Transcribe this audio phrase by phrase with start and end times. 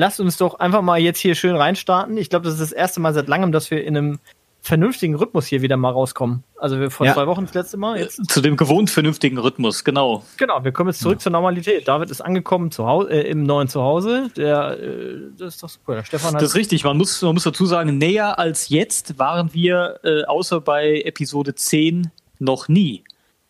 [0.00, 2.16] lasst uns doch einfach mal jetzt hier schön reinstarten.
[2.16, 4.18] Ich glaube, das ist das erste Mal seit langem, dass wir in einem
[4.62, 6.42] vernünftigen Rhythmus hier wieder mal rauskommen.
[6.58, 7.14] Also wir vor Ja.
[7.14, 7.98] zwei Wochen das letzte Mal.
[7.98, 10.22] Jetzt, Zu dem gewohnt vernünftigen Rhythmus, genau.
[10.36, 11.88] genau, wir kommen jetzt zurück zur Normalität.
[11.88, 14.30] David ist angekommen zu Hause, äh, im neuen Zuhause.
[14.36, 15.94] Der, äh, das ist doch super.
[15.94, 16.84] Der Stefan hat Das ist richtig.
[16.84, 21.54] Man muss, man muss dazu sagen, näher als jetzt waren wir, äh, außer bei Episode
[21.54, 23.02] 10, noch nie.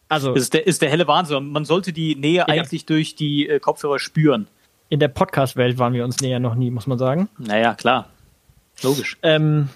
[0.09, 1.51] also Das ist der, ist der helle Wahnsinn.
[1.51, 4.46] Man sollte die Nähe eigentlich durch die äh, Kopfhörer spüren.
[4.91, 7.29] In der Podcast-Welt waren wir uns näher noch nie, muss man sagen.
[7.39, 8.08] Naja, klar.
[8.82, 9.17] Logisch.
[9.22, 9.71] Ähm,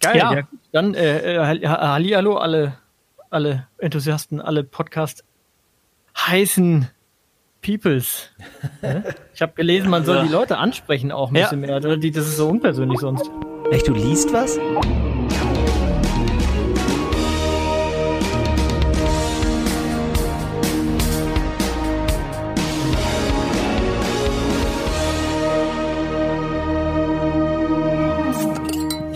[0.00, 0.16] geil.
[0.18, 0.32] Ja.
[0.34, 0.42] Ja.
[0.70, 2.74] Dann äh, äh, Hallihallo, alle,
[3.30, 5.24] alle Enthusiasten, alle Podcast
[6.16, 6.88] heißen
[7.62, 8.30] Peoples.
[8.82, 9.04] Ne?
[9.34, 10.22] ich habe gelesen, man soll Ja.
[10.24, 11.42] die Leute ansprechen auch ein Ja.
[11.44, 11.76] bisschen mehr.
[11.76, 11.96] oder?
[11.96, 13.30] Die, das ist so unpersönlich sonst.
[13.70, 14.58] Echt, du liest was?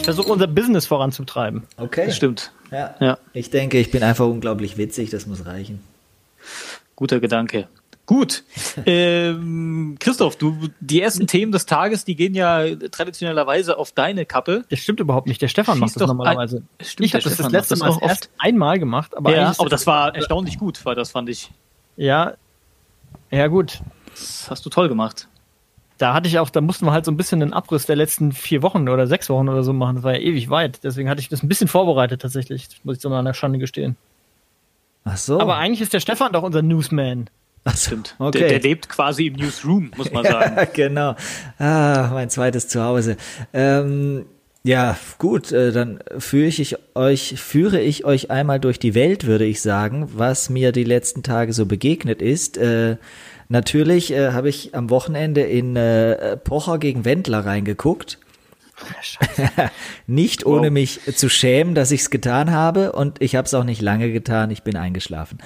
[0.06, 1.64] Versuche unser Business voranzutreiben.
[1.76, 2.06] Okay.
[2.06, 2.52] Das stimmt.
[2.70, 2.94] Ja.
[3.00, 3.18] Ja.
[3.32, 5.80] Ich denke, ich bin einfach unglaublich witzig, das muss reichen.
[6.96, 7.68] Guter Gedanke.
[8.06, 8.44] Gut.
[8.86, 14.64] ähm, Christoph, du, die ersten Themen des Tages, die gehen ja traditionellerweise auf deine Kappe.
[14.70, 15.42] Das stimmt überhaupt nicht.
[15.42, 16.58] Der Stefan macht Schieß das doch normalerweise.
[16.78, 19.34] ein- Stimmt, ich habe das das letzte macht Mal das auch erst einmal gemacht, aber
[19.34, 21.50] ja, aber das war erstaunlich gut, weil das fand ich,
[21.96, 22.34] ja,
[23.30, 23.80] ja gut.
[24.10, 25.28] das hast du toll gemacht.
[25.98, 28.33] Da hatte ich auch, da mussten wir halt so ein bisschen einen Abriss der letzten
[28.33, 29.97] vier Wochen oder sechs Wochen oder so machen.
[29.97, 30.80] Das war ja ewig weit.
[30.84, 32.69] Deswegen hatte ich das ein bisschen vorbereitet tatsächlich.
[32.69, 33.97] Das muss ich so mal an der Schande gestehen.
[35.05, 35.41] Ach so.
[35.41, 37.30] Aber eigentlich ist der Stefan doch unser Newsman.
[37.64, 37.88] Ach so.
[37.91, 38.14] Stimmt.
[38.19, 38.38] Okay.
[38.41, 40.69] Der, der lebt quasi im Newsroom, muss man sagen.
[40.75, 41.16] genau.
[41.58, 43.16] Ah, mein zweites Zuhause.
[43.53, 44.27] Ähm,
[44.67, 49.45] ja, gut, äh, dann führe ich euch, führe ich euch einmal durch die Welt, würde
[49.45, 52.59] ich sagen, was mir die letzten Tage so begegnet ist.
[52.59, 52.97] Äh,
[53.48, 58.19] natürlich äh, habe ich am Wochenende in äh, Pocher gegen Wendler reingeguckt.
[60.09, 60.72] nicht ohne Wow.
[60.72, 64.10] mich zu schämen, dass ich es getan habe und ich habe es auch nicht lange
[64.12, 65.38] getan, ich bin eingeschlafen.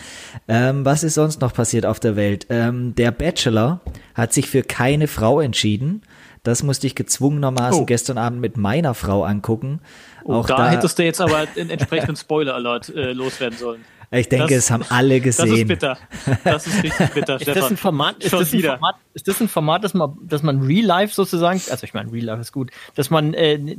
[0.49, 2.47] Ähm, was ist sonst noch passiert auf der Welt?
[2.49, 3.83] Ähm, der Bachelor
[4.15, 6.01] hat sich für keine Frau entschieden.
[6.43, 7.87] Das musste ich gezwungenermaßen Oh.
[7.87, 9.81] gestern Abend mit meiner Frau angucken.
[10.25, 13.85] Auch da, hättest du jetzt aber einen entsprechenden Spoiler-Alert äh, loswerden sollen.
[14.11, 15.69] ich denke, das- es haben alle Das ist gesehen.
[15.69, 15.99] bitter.
[16.45, 17.73] Das ist richtig bitter, Ist das Stefan.
[17.73, 18.71] ein Format, ist das ein wieder.
[18.79, 22.11] Format, ist das ein Format, dass man, dass man Real Life sozusagen, also ich meine,
[22.11, 23.77] Real Life ist gut, dass man, äh,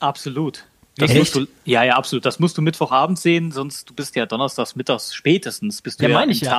[0.00, 0.64] Absolut.
[0.98, 1.18] Das Echt?
[1.20, 2.26] musst du, ja, ja, absolut.
[2.26, 6.10] Das musst du Mittwochabend sehen, sonst du bist ja donnerstags, mittags spätestens bist du Ja,
[6.10, 6.50] ja, meine ich ja.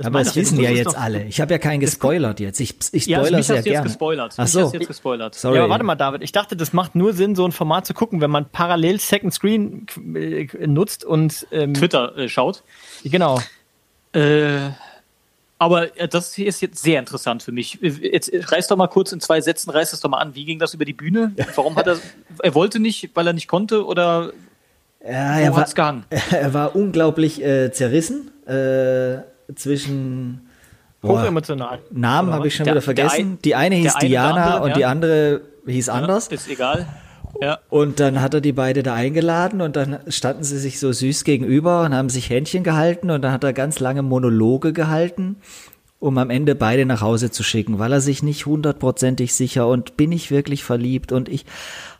[0.00, 1.24] Das Aber das wissen ja jetzt alle.
[1.24, 2.58] Ich habe ja keinen gespoilert jetzt.
[2.58, 3.86] Ich, ich Ja, also sehr gerne.
[3.86, 4.32] gespoilert.
[4.38, 4.72] Ach so.
[4.72, 5.34] jetzt gespoilert.
[5.34, 5.56] Sorry.
[5.56, 6.22] Ja, aber warte mal, David.
[6.22, 9.34] Ich dachte, das macht nur Sinn, so ein Format zu gucken, wenn man parallel Second
[9.34, 12.62] Screen äh, nutzt und ähm, Twitter äh, schaut.
[13.04, 13.42] genau.
[14.14, 14.70] Äh,
[15.58, 17.82] aber äh, das hier ist jetzt sehr interessant für mich.
[17.82, 20.34] Äh, Jetzt reiß doch mal kurz in zwei Sätzen, reiß das doch mal an.
[20.34, 21.32] Wie ging das über die Bühne?
[21.54, 21.98] Warum hat er,
[22.42, 24.32] er wollte nicht, weil er nicht konnte oder
[25.04, 26.04] Ja, wo er war, hat's gehangen?
[26.30, 29.18] er war unglaublich äh, zerrissen äh,
[29.54, 30.42] zwischen
[31.00, 31.78] Boah, Hochemotional.
[31.90, 33.32] Namen habe ich schon Der- wieder der vergessen.
[33.32, 34.74] ein- die eine hieß eine Diana andere, und ja.
[34.76, 36.28] die andere hieß anders.
[36.28, 36.86] Ist egal.
[37.40, 37.58] Ja.
[37.70, 41.24] Und dann hat er die beide da eingeladen und dann standen sie sich so süß
[41.24, 45.36] gegenüber und haben sich Händchen gehalten und dann hat er ganz lange Monologe gehalten,
[46.00, 49.96] um am Ende beide nach Hause zu schicken, weil er sich nicht hundertprozentig sicher und
[49.96, 51.46] bin ich wirklich verliebt und ich,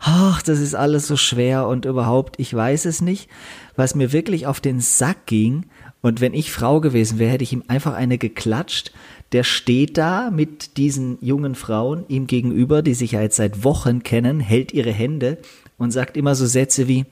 [0.00, 3.30] ach, das ist alles so schwer und überhaupt, ich weiß es nicht,
[3.76, 5.66] was mir wirklich auf den Sack ging
[6.02, 8.92] und wenn ich Frau gewesen wäre, hätte ich ihm einfach eine geklatscht.
[9.32, 14.02] Der steht da mit diesen jungen Frauen ihm gegenüber, die sich ja jetzt seit Wochen
[14.02, 15.38] kennen, hält ihre Hände
[15.78, 17.04] und sagt immer so Sätze wie,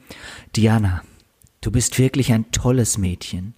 [0.56, 1.02] Diana,
[1.60, 3.54] du bist wirklich ein tolles Mädchen.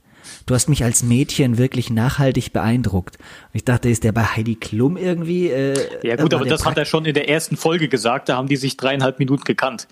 [0.46, 3.16] Du hast mich als Mädchen wirklich nachhaltig beeindruckt.
[3.16, 5.48] Und ich dachte, ist der bei Heidi Klum irgendwie?
[5.48, 5.74] Äh,
[6.06, 8.56] Ja gut, aber das hat er schon in der ersten Folge gesagt, da haben die
[8.56, 9.88] sich dreieinhalb Minuten gekannt.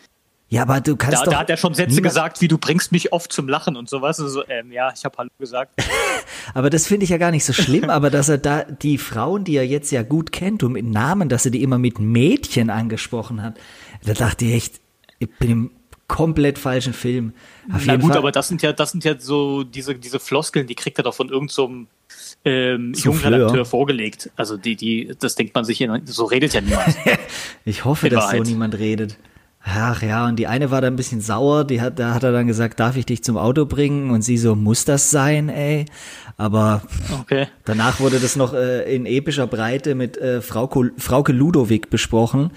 [0.50, 1.32] Ja, aber du kannst Da, doch.
[1.32, 4.19] da hat er schon Sätze gesagt, wie du bringst mich oft zum Lachen und sowas.
[4.19, 5.72] Also, ähm, ja, ich habe Hallo gesagt.
[6.54, 9.44] Aber das finde ich ja gar nicht so schlimm, aber dass er da die Frauen,
[9.44, 12.71] die er jetzt ja gut kennt und mit Namen, dass er die immer mit Mädchen
[12.71, 13.59] angesprochen hat,
[14.04, 14.80] da dachte ich echt,
[15.18, 15.71] ich bin im
[16.06, 17.34] komplett falschen Film.
[17.72, 18.18] Auf Na gut, Fall.
[18.18, 21.15] aber das sind ja, das sind ja so diese, diese Floskeln, die kriegt er doch
[21.15, 23.21] von irgendeinem so ähm, jungen.
[23.21, 24.30] Redakteur vorgelegt.
[24.36, 26.97] Also die, die, das denkt man sich hier, so redet ja niemand.
[27.66, 28.47] Ich hoffe, In dass so Wahrheit.
[28.47, 29.18] niemand redet.
[29.65, 32.33] Ach ja, und die eine war da ein bisschen sauer, die hat, da hat er
[32.33, 34.10] dann gesagt, darf ich dich zum Auto bringen?
[34.10, 35.84] Und sie so, muss das sein, ey?
[36.37, 36.83] Aber
[37.21, 37.49] Okay.
[37.65, 42.53] danach wurde das noch äh, in epischer Breite mit äh, Frauke, Frauke Ludowig besprochen,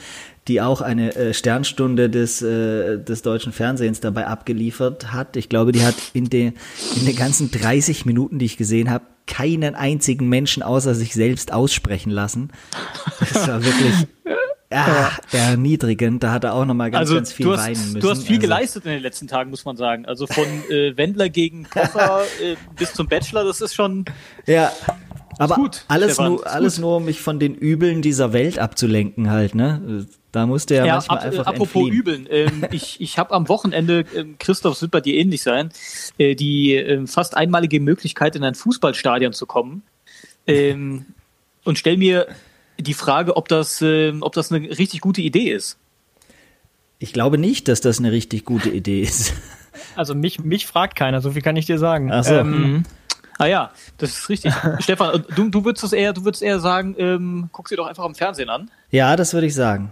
[0.48, 5.36] die auch eine äh, Sternstunde des, äh, des deutschen Fernsehens dabei abgeliefert hat.
[5.36, 6.54] Ich glaube, die hat in, den
[6.96, 11.52] in den ganzen 30 Minuten, die ich gesehen habe, keinen einzigen Menschen außer sich selbst
[11.54, 12.52] aussprechen lassen.
[13.20, 14.08] Das war wirklich
[14.72, 16.24] ja, erniedrigend.
[16.24, 18.00] Da hat er auch nochmal ganz, also ganz viel hast, weinen müssen.
[18.00, 20.06] Du hast viel also, geleistet in den letzten Tagen, muss man sagen.
[20.06, 24.06] Also von äh, Wendler gegen Kocher äh, bis zum Bachelor, das ist schon.
[24.48, 24.72] Ja,
[25.38, 26.82] aber gut, alles, Stefan, nur, alles gut.
[26.82, 30.06] nur, um mich von den Übeln dieser Welt abzulenken halt, ne?
[30.32, 31.94] Da musste er Ja, manchmal ab, einfach äh, apropos entfliehen.
[31.94, 32.28] Übeln.
[32.30, 35.70] Ähm, ich ich habe am Wochenende, ähm, Christoph, es wird bei dir ähnlich sein,
[36.18, 39.84] äh, die ähm, fast einmalige Möglichkeit, in ein Fußballstadion zu kommen.
[40.48, 41.06] Ähm,
[41.64, 42.28] und stell mir
[42.82, 45.78] die Frage, ob das, ähm, ob das eine richtig gute Idee ist.
[47.00, 49.34] Ich glaube nicht, dass das eine richtig gute Idee ist.
[49.96, 52.12] Also mich, mich fragt keiner, so viel kann ich dir sagen.
[52.12, 52.34] Ach so.
[52.36, 52.84] Ähm,
[53.38, 54.54] Ah ja, das ist richtig.
[54.80, 58.04] Stefan, du, du würdest es eher, du würdest eher sagen, ähm, guck sie doch einfach
[58.04, 58.70] am Fernsehen an.
[58.92, 59.92] Ja, das würde ich sagen.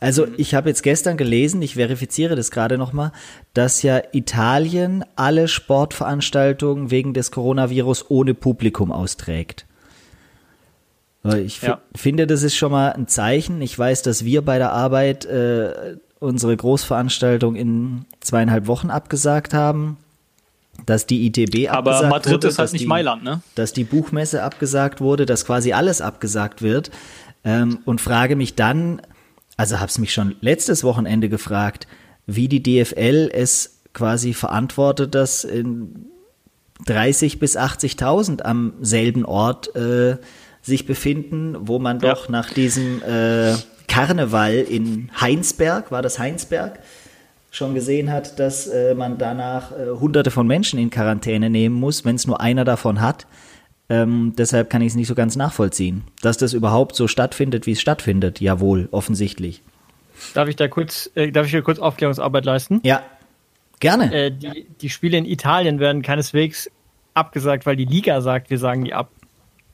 [0.00, 0.34] Also Mhm.
[0.38, 3.12] ich habe jetzt gestern gelesen, ich verifiziere das gerade nochmal,
[3.52, 9.66] dass ja Italien alle Sportveranstaltungen wegen des Coronavirus ohne Publikum austrägt.
[11.36, 11.80] Ich Ja.
[11.94, 13.62] finde, das ist schon mal ein Zeichen.
[13.62, 19.98] Ich weiß, dass wir bei der Arbeit äh, unsere Großveranstaltung in zweieinhalb Wochen abgesagt haben,
[20.86, 23.40] dass die ITB Aber abgesagt Madrid wurde, ist halt nicht die, Mailand, ne?
[23.54, 26.90] dass die Buchmesse abgesagt wurde, dass quasi alles abgesagt wird
[27.44, 29.02] ähm, und frage mich dann,
[29.56, 31.86] also habe es mich schon letztes Wochenende gefragt,
[32.26, 36.06] wie die DFL es quasi verantwortet, dass in
[36.86, 40.16] 30 bis 80.000 am selben Ort äh,
[40.62, 42.14] sich befinden, wo man Ja.
[42.14, 43.54] doch nach diesem äh,
[43.88, 46.78] Karneval in Heinsberg, war das Heinsberg,
[47.50, 52.04] schon gesehen hat, dass äh, man danach äh, hunderte von Menschen in Quarantäne nehmen muss,
[52.04, 53.26] wenn es nur einer davon hat.
[53.90, 56.04] Ähm, deshalb kann ich es nicht so ganz nachvollziehen.
[56.22, 59.60] Dass das überhaupt so stattfindet, wie es stattfindet, jawohl, offensichtlich.
[60.32, 62.80] darf ich da kurz, äh, darf ich hier kurz Aufklärungsarbeit leisten?
[62.84, 63.02] Ja,
[63.80, 64.14] gerne.
[64.14, 66.70] Äh, die, die Spiele in Italien werden keineswegs
[67.12, 69.10] abgesagt, weil die Liga sagt, wir sagen die ab.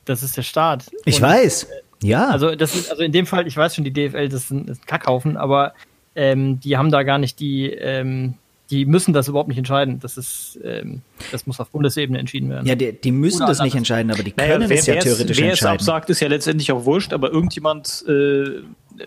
[0.08, 0.86] Das ist der Staat.
[1.04, 1.68] ich Und, weiß.
[2.02, 2.28] Ja.
[2.28, 4.66] Also das ist, also in dem Fall, ich weiß schon, die DFL, das ist ein,
[4.66, 5.74] das ist ein Kackhaufen, aber
[6.14, 8.34] ähm, die haben da gar nicht die, ähm,
[8.70, 9.98] die müssen das überhaupt nicht entscheiden.
[10.00, 11.02] Das ist, ähm,
[11.32, 12.66] das muss auf Bundesebene entschieden werden.
[12.66, 14.94] ja, die, die müssen Oder das nicht entscheiden, aber die Naja, können wer, es ja
[14.94, 15.74] wer theoretisch wer es entscheiden.
[15.74, 18.62] absagt, ist ja letztendlich auch wurscht, aber irgendjemand äh,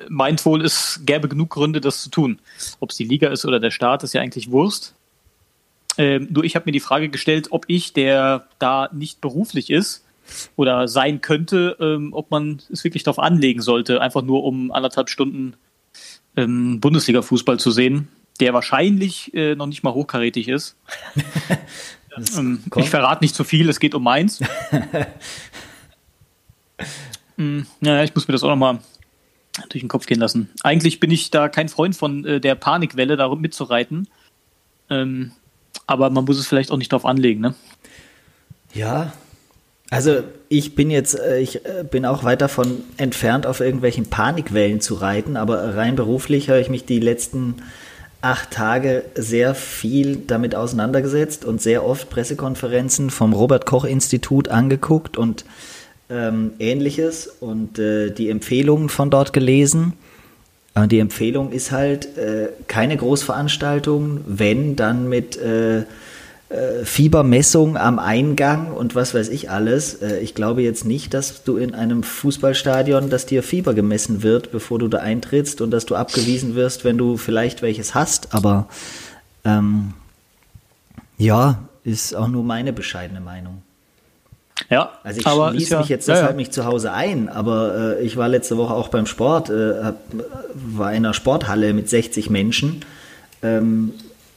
[0.09, 2.39] meint wohl, es gäbe genug Gründe, das zu tun.
[2.80, 4.94] Ob es die Liga ist oder der Staat, ist ja eigentlich Wurst.
[5.98, 10.03] Ähm, nur ich habe mir die Frage gestellt, ob ich, der da nicht beruflich ist
[10.56, 15.10] oder sein könnte, ähm, ob man es wirklich darauf anlegen sollte, einfach nur um anderthalb
[15.10, 15.56] Stunden
[16.36, 18.07] ähm, Bundesliga-Fußball zu sehen,
[18.39, 20.78] der wahrscheinlich äh, noch nicht mal hochkarätig ist.
[22.38, 24.42] Ähm, ich verrate nicht zu viel, es geht um Mainz.
[27.38, 28.80] Hm, Ja, ich muss mir das auch nochmal
[29.69, 30.50] durch den Kopf gehen lassen.
[30.63, 34.07] Eigentlich bin ich da kein Freund von äh, der Panikwelle, da mitzureiten.
[34.89, 35.31] Ähm,
[35.88, 37.56] aber man muss es vielleicht auch nicht drauf anlegen, ne?
[38.74, 39.13] Ja.
[39.91, 44.79] Also ich bin jetzt, äh, ich äh, bin auch weit davon entfernt, auf irgendwelchen Panikwellen
[44.79, 47.57] zu reiten, aber rein beruflich habe ich mich die letzten
[48.21, 55.17] acht Tage sehr viel damit auseinandergesetzt und sehr oft Pressekonferenzen vom Robert Koch Institut angeguckt
[55.17, 55.43] und
[56.09, 59.93] ähm, ähnliches und äh, die Empfehlungen von dort gelesen.
[60.73, 65.83] Aber die Empfehlung ist halt äh, keine Großveranstaltung, wenn dann mit äh,
[66.51, 70.01] äh, Fiebermessung am Eingang und was weiß ich alles.
[70.01, 74.51] Äh, ich glaube jetzt nicht, dass du in einem Fußballstadion, dass dir Fieber gemessen wird,
[74.51, 78.34] bevor du da eintrittst und dass du abgewiesen wirst, wenn du vielleicht welches hast.
[78.34, 78.67] Aber
[79.46, 79.93] ähm,
[81.17, 83.62] ja, ist auch nur meine bescheidene Meinung.
[84.70, 86.38] Ja, Also ich aber schließe ja, mich jetzt ja, deshalb ja.
[86.38, 89.98] nicht zu Hause ein, aber äh, ich war letzte Woche auch beim Sport, äh, hab,
[90.53, 92.86] war in einer Sporthalle mit 60 Menschen,
[93.41, 93.93] ähm,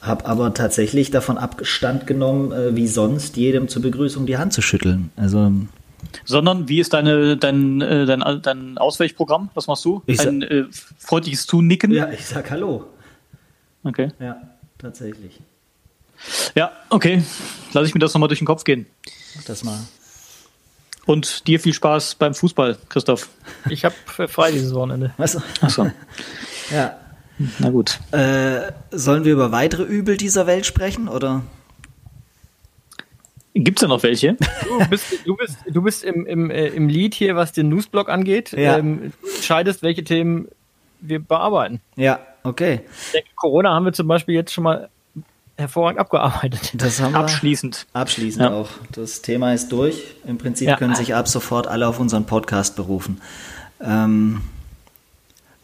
[0.06, 4.62] habe aber tatsächlich davon Abstand genommen, äh, wie sonst jedem zur Begrüßung die Hand zu
[4.62, 5.11] schütteln.
[5.16, 5.52] Also
[6.25, 9.50] Sondern wie ist deine, dein, äh, dein, dein Ausweichprogramm?
[9.54, 10.02] Was machst du?
[10.06, 10.64] Ich Ein äh,
[10.99, 11.90] freundliches Zunicken?
[11.92, 12.87] ja, ich sag Hallo.
[13.82, 14.11] Okay.
[14.18, 14.40] Ja,
[14.78, 15.40] tatsächlich.
[16.54, 17.23] Ja, okay.
[17.73, 18.87] Lass ich mir das nochmal durch den Kopf gehen.
[19.37, 19.78] Mach das mal.
[21.06, 23.28] Und dir viel Spaß beim Fußball, Christoph.
[23.68, 23.94] Ich habe
[24.28, 25.12] frei dieses Wochenende.
[25.16, 25.40] Was?
[25.61, 25.90] Achso.
[26.70, 26.96] Ja.
[27.59, 27.99] Na gut.
[28.12, 31.43] Äh, sollen wir über weitere Übel dieser Welt sprechen oder?
[33.55, 34.37] Gibt es da noch welche?
[34.67, 38.09] Du bist, du bist, du bist im, im, äh, im Lead hier, was den Newsblog
[38.09, 38.53] angeht.
[38.53, 38.79] Ja.
[38.79, 40.49] Ähm, du entscheidest, welche Themen
[41.00, 41.81] wir bearbeiten.
[41.97, 42.81] Ja, okay.
[43.07, 44.88] Ich denke, Corona haben wir zum Beispiel jetzt schon mal
[45.57, 46.73] hervorragend abgearbeitet.
[46.75, 47.21] Das haben wir.
[47.21, 47.87] Abschließend.
[47.93, 48.53] Abschließend Ja.
[48.53, 48.71] auch.
[48.91, 50.03] Das Thema ist durch.
[50.26, 50.76] Im Prinzip Ja.
[50.76, 53.21] können sich ab sofort alle auf unseren Podcast berufen.
[53.81, 54.41] Ähm,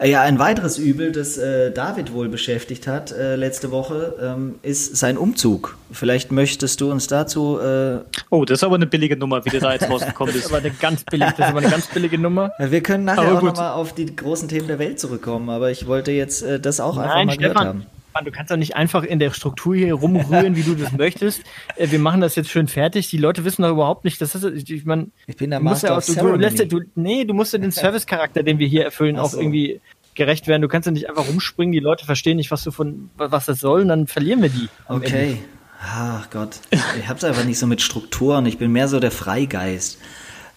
[0.03, 4.95] Ja, ein weiteres Übel, das äh, David wohl beschäftigt hat äh, letzte Woche, ähm, ist
[4.95, 5.77] sein Umzug.
[5.91, 7.59] Vielleicht möchtest du uns dazu.
[7.59, 7.99] Äh
[8.31, 10.45] oh, das ist aber eine billige Nummer, wie du da jetzt rausgekommen bist.
[10.45, 12.51] das, ist aber eine ganz billige, das ist aber eine ganz billige Nummer.
[12.57, 16.11] Wir können nachher auch nochmal auf die großen Themen der Welt zurückkommen, aber ich wollte
[16.11, 17.85] jetzt äh, das auch Nein, einfach mal Stefan, gehört haben.
[18.13, 21.43] Mann, du kannst doch nicht einfach in der Struktur hier rumrühren, wie du das möchtest.
[21.75, 23.09] Äh, wir machen das jetzt schön fertig.
[23.09, 25.89] Die Leute wissen doch überhaupt nicht, dass das ist, ich, mein, ich bin der Master
[25.89, 29.15] ja auch, du, du, du, Nee, du musst ja den Service-Charakter, den wir hier erfüllen,
[29.15, 29.21] so.
[29.21, 29.81] auch irgendwie
[30.15, 30.61] gerecht werden.
[30.61, 33.59] Du kannst ja nicht einfach rumspringen, die Leute verstehen nicht, was du von was das
[33.59, 34.67] soll, und dann verlieren wir die.
[34.87, 35.37] Okay.
[35.83, 36.59] Ach Gott.
[36.99, 38.45] Ich hab's einfach nicht so mit Strukturen.
[38.45, 39.97] Ich bin mehr so der Freigeist.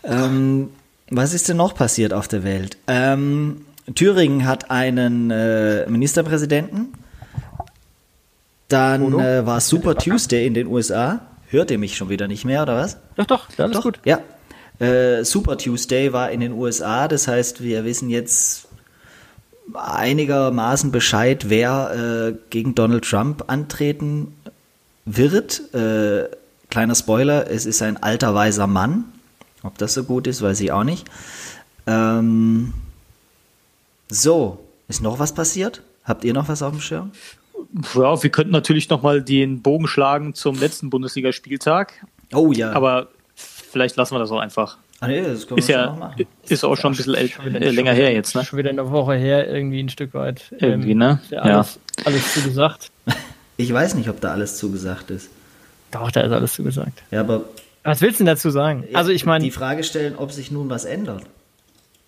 [0.03, 0.71] Ähm,
[1.09, 2.77] was ist denn noch passiert auf der Welt?
[2.87, 6.93] Ähm, Thüringen hat einen äh, Ministerpräsidenten
[8.69, 11.21] dann äh, war Super Tuesday in den USA.
[11.49, 12.99] Hört ihr mich schon wieder nicht mehr, oder was?
[13.17, 13.83] Doch, doch, alles doch?
[13.83, 14.01] gut.
[14.05, 14.21] Ja.
[14.79, 18.67] Äh, Super Tuesday war in den USA, das heißt, wir wissen jetzt
[19.73, 24.35] einigermaßen Bescheid, wer äh, gegen Donald Trump antreten
[25.05, 25.73] wird.
[25.75, 26.29] Äh,
[26.71, 29.05] kleiner Spoiler, es ist ein alter weiser Mann.
[29.63, 31.07] Ob das so gut ist, weiß ich auch nicht.
[31.87, 32.75] Ähm,
[34.09, 35.83] so, ist noch was passiert?
[36.05, 37.13] Habt ihr noch was auf dem Schirm?
[37.95, 42.07] Ja, wir könnten natürlich nochmal den Bogen schlagen zum letzten Bundesligaspieltag.
[42.33, 42.73] Oh ja.
[42.73, 44.79] Aber vielleicht lassen wir das auch einfach.
[45.01, 46.27] Ah, nee, das können ist ja, auch machen.
[46.49, 48.45] ist auch schon ein bisschen schon wieder, länger her jetzt, ne?
[48.45, 50.55] Schon wieder eine Woche her, irgendwie ein Stück weit.
[50.59, 51.21] Irgendwie, ähm, ne?
[51.31, 51.41] Ja.
[51.41, 52.91] Alles, alles zugesagt.
[53.57, 55.31] Ich weiß nicht, ob da alles zugesagt ist.
[55.93, 57.05] Doch, da ist alles zugesagt.
[57.13, 57.45] Ja, aber.
[57.85, 58.85] Was willst du denn dazu sagen?
[58.95, 59.45] Also, ich meine.
[59.45, 61.23] Die Frage stellen, ob sich nun was ändert.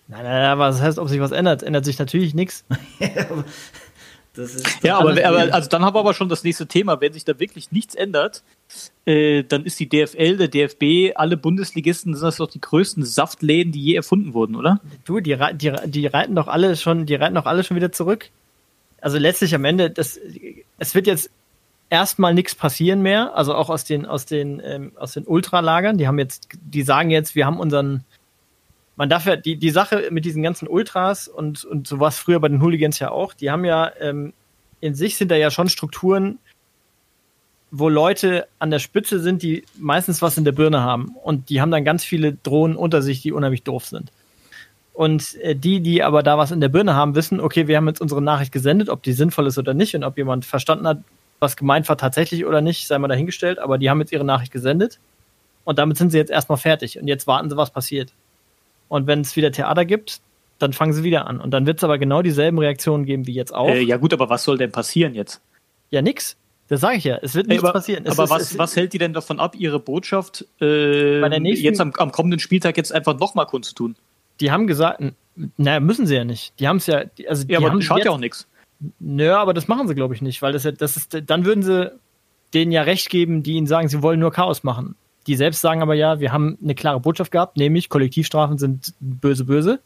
[0.09, 1.63] Nein, nein, nein, aber das heißt, ob sich was ändert.
[1.63, 2.65] Ändert sich natürlich nichts.
[4.83, 7.01] ja, aber, aber, also dann haben wir aber schon das nächste Thema.
[7.01, 8.43] Wenn sich da wirklich nichts ändert,
[9.05, 13.71] äh, dann ist die DFL, der DFB, alle Bundesligisten sind das doch die größten Saftläden,
[13.71, 14.79] die je erfunden wurden, oder?
[15.05, 18.29] Du, die, die, die reiten doch alle schon, die reiten doch alle schon wieder zurück.
[19.01, 20.19] Also letztlich am Ende, das,
[20.79, 21.29] es wird jetzt
[21.89, 23.35] erstmal nichts passieren mehr.
[23.35, 25.97] Also auch aus den, aus den, ähm, aus den Ultralagern.
[25.97, 28.03] Die haben jetzt, die sagen jetzt, wir haben unseren,
[28.97, 32.49] man darf ja, die, die Sache mit diesen ganzen Ultras und, und so früher bei
[32.49, 34.33] den Hooligans ja auch, die haben ja, ähm,
[34.81, 36.39] in sich sind da ja schon Strukturen,
[37.69, 41.15] wo Leute an der Spitze sind, die meistens was in der Birne haben.
[41.23, 44.11] Und die haben dann ganz viele Drohnen unter sich, die unheimlich doof sind.
[44.93, 47.87] Und äh, die, die aber da was in der Birne haben, wissen, okay, wir haben
[47.87, 51.03] jetzt unsere Nachricht gesendet, ob die sinnvoll ist oder nicht und ob jemand verstanden hat,
[51.39, 54.51] was gemeint war tatsächlich oder nicht, sei mal dahingestellt, aber die haben jetzt ihre Nachricht
[54.51, 54.99] gesendet
[55.65, 58.11] und damit sind sie jetzt erstmal fertig und jetzt warten sie, was passiert.
[58.87, 60.21] Und wenn es wieder Theater gibt,
[60.59, 61.39] dann fangen sie wieder an.
[61.39, 63.69] Und dann wird es aber genau dieselben Reaktionen geben wie jetzt auch.
[63.69, 65.41] Äh, ja gut, aber was soll denn passieren jetzt?
[65.89, 66.37] Ja, nix.
[66.67, 67.17] Das sage ich ja.
[67.21, 68.05] Es wird nichts aber, passieren.
[68.05, 71.93] Es aber ist, was, was hält die denn davon ab, ihre Botschaft äh, jetzt am,
[71.97, 73.95] am, kommenden Spieltag jetzt einfach nochmal kundzutun?
[74.41, 75.01] Die haben gesagt,
[75.55, 76.59] naja, müssen sie ja nicht.
[76.59, 78.47] Die haben es ja, also ja, aber schadet ja auch nichts.
[78.99, 81.63] Naja, aber das machen sie, glaube ich, nicht, weil das ja, das ist, dann würden
[81.63, 81.91] sie
[82.53, 84.95] denen ja recht geben, die ihnen sagen, sie wollen nur Chaos machen.
[85.27, 89.45] Die selbst sagen aber ja, wir haben eine klare Botschaft gehabt, nämlich Kollektivstrafen sind böse,
[89.45, 89.79] böse.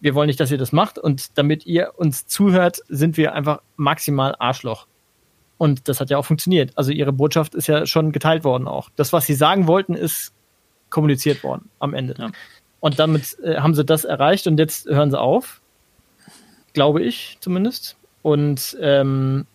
[0.00, 3.60] Wir wollen nicht, dass ihr das macht und damit ihr uns zuhört, sind wir einfach
[3.76, 4.86] maximal Arschloch.
[5.58, 6.70] Und das hat ja auch funktioniert.
[6.76, 8.90] Also ihre Botschaft ist ja schon geteilt worden auch.
[8.94, 10.32] Das, was sie sagen wollten, ist
[10.88, 12.14] kommuniziert worden am Ende.
[12.16, 12.30] Ja.
[12.78, 15.60] Und damit äh, haben sie das erreicht und jetzt hören sie auf.
[16.72, 17.96] Glaube ich zumindest.
[18.22, 19.46] Und ähm,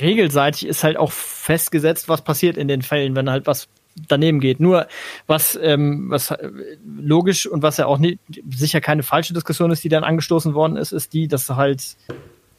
[0.00, 3.68] regelseitig ist halt auch festgesetzt, was passiert in den Fällen, wenn halt was
[4.08, 4.60] daneben geht.
[4.60, 4.86] Nur
[5.26, 6.48] was, ähm, was äh,
[6.84, 8.18] logisch und was ja auch nicht,
[8.50, 11.96] sicher keine falsche Diskussion ist, die dann angestoßen worden ist, ist die, dass halt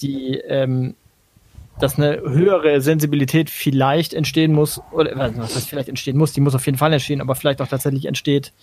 [0.01, 0.95] die, ähm,
[1.79, 6.55] dass eine höhere Sensibilität vielleicht entstehen muss, oder was heißt vielleicht entstehen muss, die muss
[6.55, 8.53] auf jeden Fall entstehen, aber vielleicht auch tatsächlich entsteht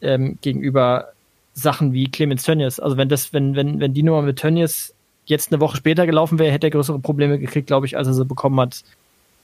[0.00, 1.12] ähm, gegenüber
[1.52, 2.80] Sachen wie Clemens Tönnies.
[2.80, 4.94] Also wenn das, wenn, wenn, wenn die Nummer mit Tönnies
[5.30, 8.14] jetzt eine Woche später gelaufen wäre, hätte er größere Probleme gekriegt, glaube ich, als er
[8.14, 8.84] sie bekommen hat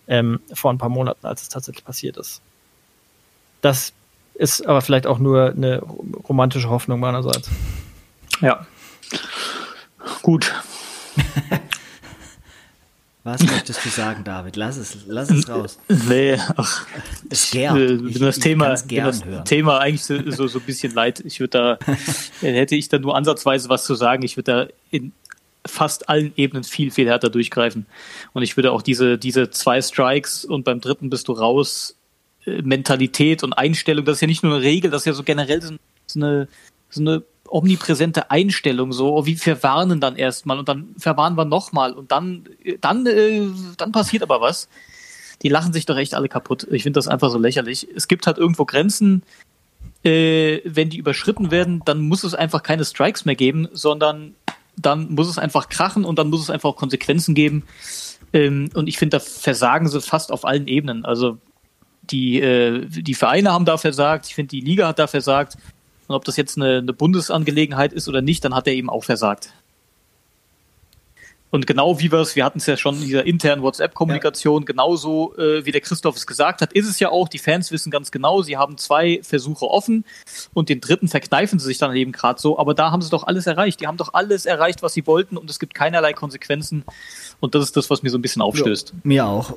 [0.08, 2.42] ähm, vor ein paar Monaten, als es tatsächlich passiert ist.
[3.62, 3.92] Das
[4.34, 5.82] ist aber vielleicht auch nur eine
[6.28, 7.48] romantische Hoffnung meinerseits.
[8.40, 8.66] Ja.
[10.22, 10.52] Gut.
[13.24, 14.54] Was möchtest du sagen, David?
[14.54, 15.80] Lass es, lass es raus.
[15.88, 16.86] Nee, ach,
[17.28, 18.06] es gern.
[18.06, 21.18] Ich, bin das, Thema, das Thema eigentlich so, so, so ein bisschen leid.
[21.24, 21.94] Ich würde da,
[22.40, 24.22] hätte ich da nur ansatzweise was zu sagen.
[24.22, 25.12] Ich würde da in
[25.66, 27.86] fast allen Ebenen viel, viel härter durchgreifen.
[28.32, 31.96] Und ich würde auch diese, diese zwei Strikes und beim dritten bist du raus,
[32.44, 35.22] äh, Mentalität und Einstellung, das ist ja nicht nur eine Regel, das ist ja so
[35.22, 35.74] generell so
[36.14, 36.48] eine,
[36.88, 41.44] so eine omnipräsente Einstellung, so, oh, wie wir warnen dann erstmal und dann verwarnen wir
[41.44, 42.48] nochmal und dann,
[42.80, 43.42] dann, äh,
[43.76, 44.68] dann passiert aber was.
[45.42, 46.66] Die lachen sich doch echt alle kaputt.
[46.70, 47.86] Ich finde das einfach so lächerlich.
[47.94, 49.22] Es gibt halt irgendwo Grenzen,
[50.02, 54.34] äh, wenn die überschritten werden, dann muss es einfach keine Strikes mehr geben, sondern
[54.76, 57.64] dann muss es einfach krachen und dann muss es einfach auch Konsequenzen geben.
[58.32, 61.04] Ähm, und ich finde, da versagen sie fast auf allen Ebenen.
[61.04, 61.38] Also
[62.02, 65.56] die, äh, die Vereine haben da versagt, ich finde, die Liga hat da versagt.
[66.06, 69.04] Und ob das jetzt eine, eine Bundesangelegenheit ist oder nicht, dann hat er eben auch
[69.04, 69.52] versagt.
[71.50, 74.66] Und genau wie wir es, wir hatten es ja schon in dieser internen WhatsApp-Kommunikation, ja.
[74.66, 77.90] genauso äh, wie der Christoph es gesagt hat, ist es ja auch, die Fans wissen
[77.90, 80.04] ganz genau, sie haben zwei Versuche offen
[80.54, 83.24] und den dritten verkneifen sie sich dann eben gerade so, aber da haben sie doch
[83.24, 83.80] alles erreicht.
[83.80, 86.84] Die haben doch alles erreicht, was sie wollten und es gibt keinerlei Konsequenzen.
[87.40, 88.90] Und das ist das, was mir so ein bisschen aufstößt.
[88.90, 89.54] Ja, mir auch.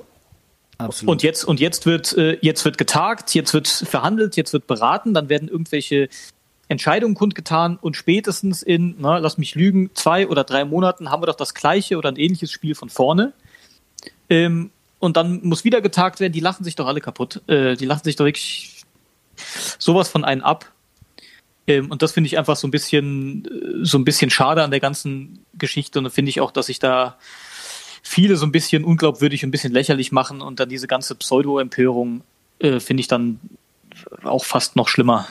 [0.78, 1.12] Absolut.
[1.12, 5.14] Und jetzt, und jetzt wird, äh, jetzt wird getagt, jetzt wird verhandelt, jetzt wird beraten,
[5.14, 6.08] dann werden irgendwelche
[6.70, 11.28] Entscheidungen kundgetan und spätestens in, na, lass mich lügen, zwei oder drei Monaten haben wir
[11.28, 13.34] doch das gleiche oder ein ähnliches Spiel von vorne.
[14.30, 17.42] Ähm, und dann muss wieder getagt werden, die lachen sich doch alle kaputt.
[17.48, 18.86] Äh, die lachen sich doch wirklich
[19.80, 20.72] sowas von einen ab.
[21.66, 24.70] Ähm, und das finde ich einfach so ein bisschen, äh, so ein bisschen schade an
[24.70, 26.00] der ganzen Geschichte.
[26.00, 27.18] Und da finde ich auch, dass sich da
[28.04, 32.22] viele so ein bisschen unglaubwürdig und ein bisschen lächerlich machen und dann diese ganze Pseudo-Empörung
[32.60, 33.40] äh, finde ich dann
[34.24, 35.28] auch fast noch schlimmer.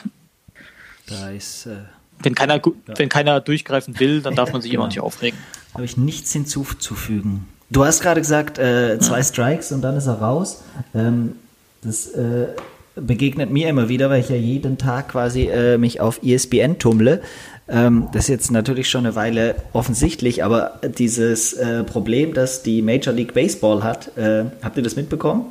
[1.09, 1.65] Da ist.
[1.65, 1.77] Äh,
[2.21, 2.71] wenn, keiner, ja.
[2.95, 4.83] wenn keiner durchgreifen will, dann darf man sich genau.
[4.83, 5.37] immer nicht aufregen.
[5.73, 7.47] Habe ich nichts hinzuzufügen.
[7.69, 10.63] Du hast gerade gesagt, äh, zwei Strikes und dann ist er raus.
[10.95, 11.35] Ähm,
[11.81, 12.47] das äh,
[12.95, 17.21] begegnet mir immer wieder, weil ich ja jeden Tag quasi äh, mich auf ESPN tummle.
[17.67, 22.81] Ähm, das ist jetzt natürlich schon eine Weile offensichtlich, aber dieses äh, Problem, das die
[22.81, 25.45] Major League Baseball hat, äh, habt ihr das mitbekommen?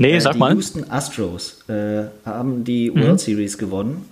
[0.00, 0.50] Nee, äh, sag die mal.
[0.50, 3.02] Die Houston Astros äh, haben die mhm.
[3.02, 4.06] World Series gewonnen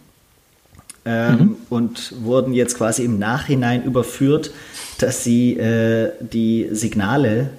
[1.05, 1.57] ähm, mhm.
[1.71, 4.51] und wurden jetzt quasi im Nachhinein überführt,
[4.99, 7.51] dass sie äh, die Signale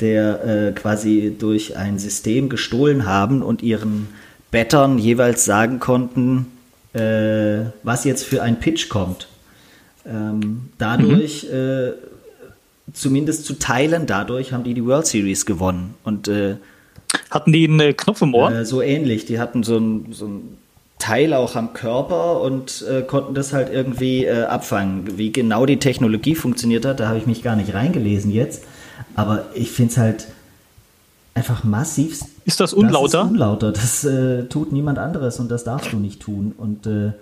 [0.00, 4.08] der äh, quasi durch ein System gestohlen haben und ihren
[4.50, 6.46] Bettern jeweils sagen konnten,
[6.94, 9.28] äh, was jetzt für ein Pitch kommt.
[10.06, 11.56] Ähm, dadurch, mhm.
[11.56, 11.92] äh,
[12.92, 15.94] zumindest zu teilen, dadurch haben die die World Series gewonnen.
[16.02, 16.56] Und äh,
[17.30, 18.52] hatten die einen äh, Knopf im Ohr?
[18.52, 19.26] Äh, so ähnlich.
[19.26, 20.58] Die hatten so ein, so ein
[20.98, 25.18] Teil auch am Körper und äh, konnten das halt irgendwie äh, abfangen.
[25.18, 28.64] Wie genau die Technologie funktioniert hat, da habe ich mich gar nicht reingelesen jetzt.
[29.16, 30.26] Aber ich finde es halt
[31.34, 32.20] einfach massiv.
[32.44, 33.18] Ist das unlauter?
[33.18, 33.72] Das ist unlauter.
[33.72, 36.54] Das äh, tut niemand anderes und das darfst du nicht tun.
[36.56, 37.12] Und äh,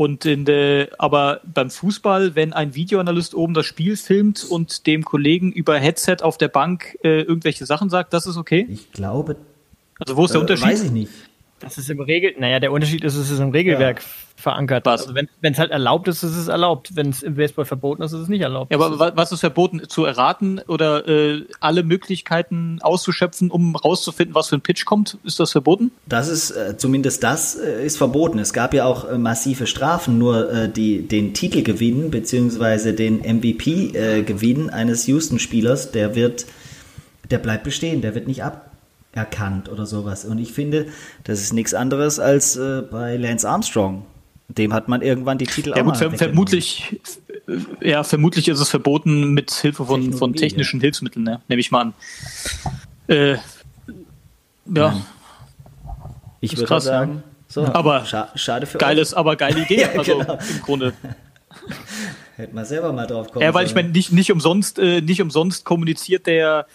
[0.00, 5.04] und in der, aber beim Fußball, wenn ein Videoanalyst oben das Spiel filmt und dem
[5.04, 8.66] Kollegen über Headset auf der Bank äh, irgendwelche Sachen sagt, das ist okay?
[8.70, 9.36] Ich glaube.
[9.98, 10.68] Also wo ist der äh, Unterschied?
[10.68, 11.12] Weiß ich nicht.
[11.60, 14.06] Das ist im Regel, naja, der Unterschied ist, es ist im Regelwerk ja.
[14.36, 14.86] verankert.
[14.86, 15.02] Was?
[15.02, 16.96] Also wenn es halt erlaubt ist, ist es erlaubt.
[16.96, 18.72] Wenn es im Baseball verboten ist, ist es nicht erlaubt.
[18.72, 19.82] Ja, aber was ist verboten?
[19.86, 25.18] Zu erraten oder äh, alle Möglichkeiten auszuschöpfen, um rauszufinden, was für ein Pitch kommt?
[25.22, 25.92] Ist das verboten?
[26.06, 28.38] Das ist, äh, zumindest das äh, ist verboten.
[28.38, 34.70] Es gab ja auch äh, massive Strafen, nur äh, die, den Titelgewinn beziehungsweise den MVP-Gewinn
[34.70, 36.46] äh, eines Houston-Spielers, der wird,
[37.30, 38.69] der bleibt bestehen, der wird nicht ab
[39.12, 40.24] erkannt oder sowas.
[40.24, 40.86] Und ich finde,
[41.24, 44.06] das ist nichts anderes als äh, bei Lance Armstrong.
[44.48, 47.00] Dem hat man irgendwann die Titel ja, auch gut, ver vermutlich,
[47.80, 50.82] ja, vermutlich ist es verboten mit Hilfe von, von technischen ja.
[50.82, 51.40] Hilfsmitteln, ne?
[51.48, 51.94] nehme ich mal an.
[53.06, 53.36] Äh,
[54.66, 55.00] ja.
[56.40, 59.18] Ich würde krass, sagen, so, aber scha schade für geiles, euch.
[59.18, 60.34] aber geile Idee, ja, also genau.
[60.34, 60.92] im Grunde.
[62.36, 65.20] Hätte man selber mal drauf kommen Ja, weil ich meine, nicht, nicht umsonst, äh, nicht
[65.20, 66.66] umsonst kommuniziert der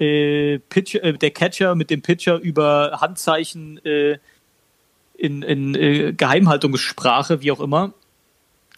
[0.00, 4.18] äh, Pitcher, äh, der Catcher mit dem Pitcher über Handzeichen äh,
[5.14, 7.92] in, in äh, Geheimhaltungssprache, wie auch immer.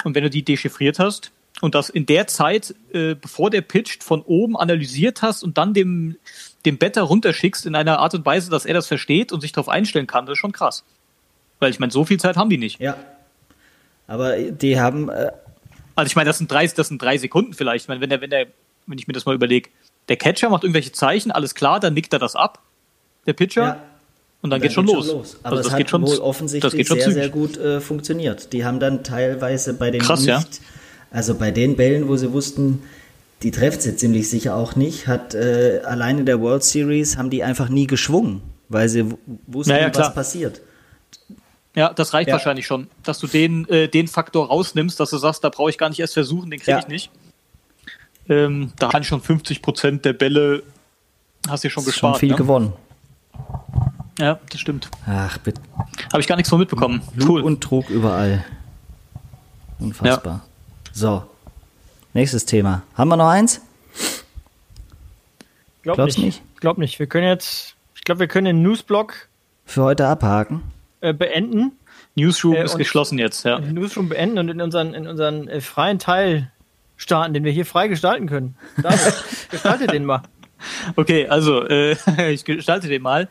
[0.04, 1.30] Und wenn du die dechiffriert hast
[1.60, 5.74] und das in der Zeit, äh, bevor der pitcht, von oben analysiert hast und dann
[5.74, 6.16] dem,
[6.66, 9.68] dem Better runterschickst in einer Art und Weise, dass er das versteht und sich darauf
[9.68, 10.84] einstellen kann, das ist schon krass.
[11.60, 12.80] Weil ich meine, so viel Zeit haben die nicht.
[12.80, 12.96] Ja.
[14.08, 15.08] Aber die haben.
[15.08, 15.30] Äh
[15.94, 17.84] also ich meine, das sind drei, das sind drei Sekunden vielleicht.
[17.84, 18.46] Ich meine, wenn der, wenn der,
[18.86, 19.70] wenn ich mir das mal überlege,
[20.12, 22.58] der Catcher macht irgendwelche Zeichen, alles klar, dann nickt er das ab,
[23.26, 23.62] der Pitcher.
[23.62, 23.82] Ja.
[24.42, 25.06] Und dann, dann geht schon los.
[25.06, 25.36] Schon los.
[25.42, 27.14] Aber also das hat geht schon, wohl offensichtlich sehr, zügig.
[27.14, 28.52] sehr gut äh, funktioniert.
[28.52, 30.44] Die haben dann teilweise bei den Krass, nicht, ja.
[31.10, 32.82] also bei den Bällen, wo sie wussten,
[33.42, 37.42] die trefft sie ziemlich sicher auch nicht, hat äh, alleine der World Series haben die
[37.42, 39.06] einfach nie geschwungen, weil sie
[39.46, 40.60] wussten, ja, ja, was passiert.
[41.74, 42.34] Ja, das reicht ja.
[42.34, 45.78] wahrscheinlich schon, dass du den, äh, den Faktor rausnimmst, dass du sagst, da brauche ich
[45.78, 47.10] gar nicht erst versuchen, den kriege ich nicht.
[48.28, 50.62] Ähm, da kann schon 50 Prozent der Bälle
[51.48, 52.14] hast du schon gespart.
[52.14, 52.36] Schon viel ne?
[52.36, 52.72] gewonnen.
[54.18, 54.88] Ja, das stimmt.
[55.06, 55.60] Ach, bitte.
[56.12, 57.02] Habe ich gar nichts von mitbekommen.
[57.14, 57.42] Lug cool.
[57.42, 58.44] und Trug überall.
[59.78, 60.34] Unfassbar.
[60.34, 60.92] Ja.
[60.92, 61.22] So.
[62.14, 62.82] Nächstes Thema.
[62.94, 63.60] Haben wir noch eins?
[65.82, 66.26] Glaub Glaubst nicht.
[66.26, 66.42] nicht?
[66.54, 66.98] Ich glaube nicht.
[66.98, 69.28] Wir können jetzt, ich glaube, wir können den Newsblock
[69.64, 70.62] für heute abhaken.
[71.00, 71.72] äh, beenden.
[72.14, 73.58] Newsroom äh, ist geschlossen jetzt, ja.
[73.58, 76.52] Newsroom beenden und in unseren, in unseren äh, freien Teil
[76.96, 78.56] starten, den wir hier frei gestalten können.
[78.80, 79.14] David,
[79.50, 80.22] gestalte den mal.
[80.96, 81.96] Okay, also äh,
[82.32, 83.28] ich gestalte den mal.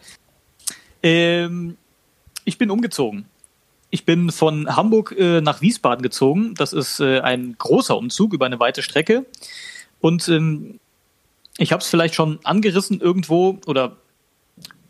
[1.04, 1.78] Ähm,
[2.45, 3.26] ich bin umgezogen.
[3.89, 6.54] Ich bin von Hamburg äh, nach Wiesbaden gezogen.
[6.56, 9.26] Das ist äh, ein großer Umzug über eine weite Strecke.
[10.00, 10.80] Und ähm,
[11.58, 13.97] ich habe es vielleicht schon angerissen irgendwo oder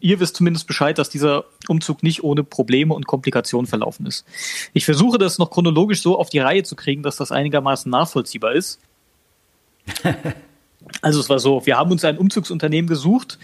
[0.02, 4.26] ihr wisst zumindest Bescheid, dass dieser Umzug nicht ohne Probleme und Komplikationen verlaufen ist.
[4.74, 8.54] Ich versuche das noch chronologisch so auf die Reihe zu kriegen, dass das einigermaßen nachvollziehbar
[8.54, 8.80] ist.
[11.02, 13.40] also es war so, wir haben uns ein Umzugsunternehmen gesucht,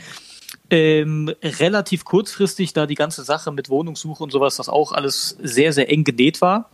[0.70, 5.72] ähm, relativ kurzfristig, da die ganze Sache mit Wohnungssuche und sowas, das auch alles sehr,
[5.72, 6.70] sehr eng genäht war.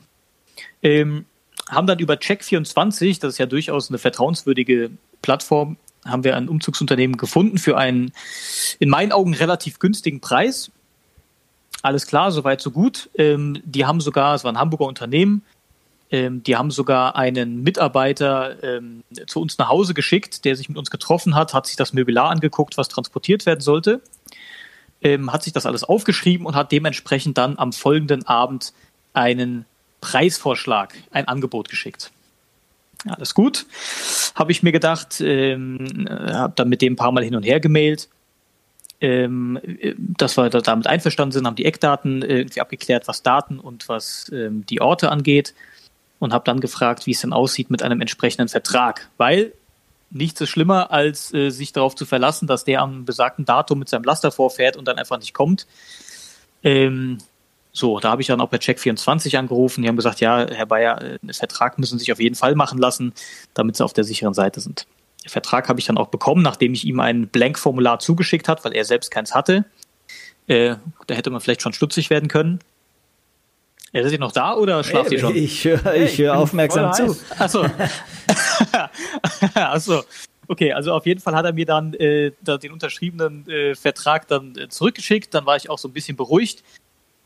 [0.81, 1.25] Ähm,
[1.69, 4.91] haben dann über Check24, das ist ja durchaus eine vertrauenswürdige
[5.21, 8.11] Plattform, haben wir ein Umzugsunternehmen gefunden für einen
[8.79, 10.71] in meinen Augen relativ günstigen Preis.
[11.81, 13.09] Alles klar, soweit so gut.
[13.15, 15.43] Ähm, die haben sogar, es war ein Hamburger Unternehmen,
[16.11, 20.77] ähm, die haben sogar einen Mitarbeiter ähm, zu uns nach Hause geschickt, der sich mit
[20.77, 24.01] uns getroffen hat, hat sich das Möbelar angeguckt, was transportiert werden sollte,
[25.01, 28.73] ähm, hat sich das alles aufgeschrieben und hat dementsprechend dann am folgenden Abend
[29.13, 29.65] einen
[30.01, 32.11] Preisvorschlag, ein Angebot geschickt.
[33.05, 33.65] Alles gut,
[34.35, 37.59] habe ich mir gedacht, ähm, habe dann mit dem ein paar Mal hin und her
[37.59, 38.09] gemailt.
[39.01, 39.59] Ähm,
[39.97, 44.65] dass wir damit einverstanden sind, haben die Eckdaten irgendwie abgeklärt, was Daten und was ähm,
[44.65, 45.53] die Orte angeht
[46.19, 49.51] und habe dann gefragt, wie es denn aussieht mit einem entsprechenden Vertrag, weil
[50.09, 53.89] nichts ist schlimmer, als äh, sich darauf zu verlassen, dass der am besagten Datum mit
[53.89, 55.67] seinem Laster vorfährt und dann einfach nicht kommt.
[56.63, 57.17] Ähm,
[57.75, 59.81] so, da habe ich dann auch bei Check24 angerufen.
[59.81, 62.53] Die haben gesagt, ja, Herr Bayer, äh, einen Vertrag müssen Sie sich auf jeden Fall
[62.53, 63.13] machen lassen,
[63.55, 64.85] damit Sie auf der sicheren Seite sind.
[65.25, 68.73] Den Vertrag habe ich dann auch bekommen, nachdem ich ihm ein Blank-Formular zugeschickt hat, weil
[68.73, 69.65] er selbst keins hatte.
[70.45, 70.75] Äh,
[71.07, 72.59] da hätte man vielleicht schon stutzig werden können.
[73.91, 75.35] Ja, ist ihr noch da oder schlaft hey, ihr schon?
[75.35, 77.17] Ich höre hey, ich hör aufmerksam zu.
[77.37, 77.65] Achso.
[79.55, 80.03] Achso.
[80.49, 84.57] Okay, also auf jeden Fall hat er mir dann äh, den unterschriebenen äh, Vertrag dann
[84.57, 85.33] äh, zurückgeschickt.
[85.33, 86.63] Dann war ich auch so ein bisschen beruhigt.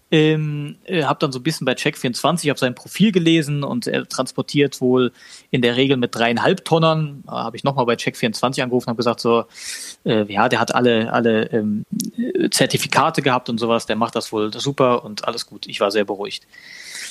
[0.10, 4.08] Ähm, äh, habe dann so ein bisschen bei Check24 auf sein Profil gelesen und er
[4.08, 5.12] transportiert wohl
[5.52, 7.24] in der Regel mit dreieinhalb Tonnern.
[7.26, 9.46] Da habe ich nochmal bei Check24 angerufen und habe gesagt, so,
[10.06, 11.84] äh, ja, der hat alle, alle ähm,
[12.52, 15.68] Zertifikate gehabt und sowas, der macht das wohl super und alles gut.
[15.68, 16.48] Ich war sehr beruhigt.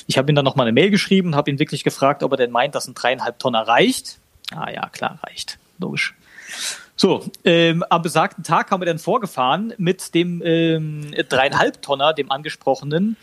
[0.07, 2.51] Ich habe ihm dann nochmal eine Mail geschrieben, habe ihn wirklich gefragt, ob er denn
[2.51, 4.17] meint, dass ein dreieinhalb Tonner reicht.
[4.51, 5.59] Ah ja, klar, reicht.
[5.77, 6.15] Logisch.
[6.99, 12.31] So, ähm, am besagten Tag haben wir dann vorgefahren mit dem ähm, dreieinhalb Tonner, dem
[12.31, 13.17] angesprochenen.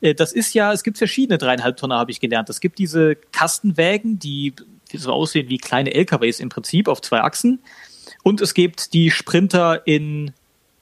[0.00, 2.50] Äh, das ist ja, es gibt verschiedene dreieinhalb Tonner, habe ich gelernt.
[2.50, 4.52] Es gibt diese Kastenwägen, die
[4.92, 7.60] so aussehen wie kleine LKWs im Prinzip auf zwei Achsen.
[8.24, 10.32] Und es gibt die Sprinter in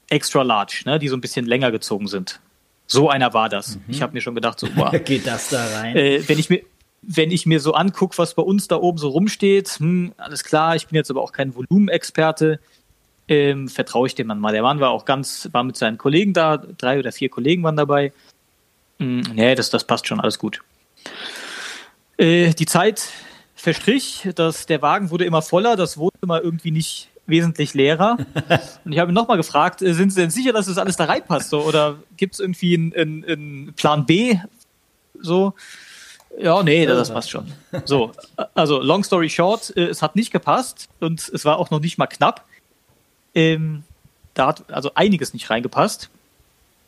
[0.09, 2.39] extra large, ne, die so ein bisschen länger gezogen sind.
[2.87, 3.75] So einer war das.
[3.75, 3.81] Mhm.
[3.89, 4.91] Ich habe mir schon gedacht, so, wow.
[5.05, 5.95] Geht das da rein?
[5.95, 6.63] Äh, wenn ich mir,
[7.01, 10.75] wenn ich mir so angucke, was bei uns da oben so rumsteht, hm, alles klar,
[10.75, 12.59] ich bin jetzt aber auch kein Volumenexperte,
[13.27, 14.51] ähm, vertraue ich dem Mann mal.
[14.51, 17.77] Der Mann war auch ganz, war mit seinen Kollegen da, drei oder vier Kollegen waren
[17.77, 18.11] dabei.
[18.99, 20.61] Hm, nee, das, das passt schon, alles gut.
[22.17, 23.09] Äh, die Zeit
[23.55, 28.17] verstrich, dass der Wagen wurde immer voller, das Wohnzimmer irgendwie nicht wesentlich leerer.
[28.85, 31.05] Und ich habe ihn nochmal gefragt, äh, sind Sie denn sicher, dass das alles da
[31.05, 31.49] reinpasst?
[31.49, 34.37] So, oder gibt es irgendwie einen, einen, einen Plan B?
[35.21, 35.53] So,
[36.37, 37.51] ja, nee, das passt schon.
[37.85, 38.11] So,
[38.53, 41.97] also long story short, äh, es hat nicht gepasst und es war auch noch nicht
[41.97, 42.45] mal knapp.
[43.35, 43.83] Ähm,
[44.33, 46.09] da hat also einiges nicht reingepasst.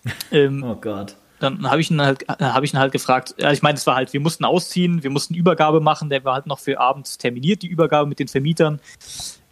[0.32, 1.16] Ähm, oh Gott.
[1.40, 3.36] Dann habe ich ihn halt, habe ich ihn halt gefragt.
[3.38, 6.10] Ja, ich meine, es war halt, wir mussten ausziehen, wir mussten Übergabe machen.
[6.10, 8.80] Der war halt noch für abends terminiert die Übergabe mit den Vermietern.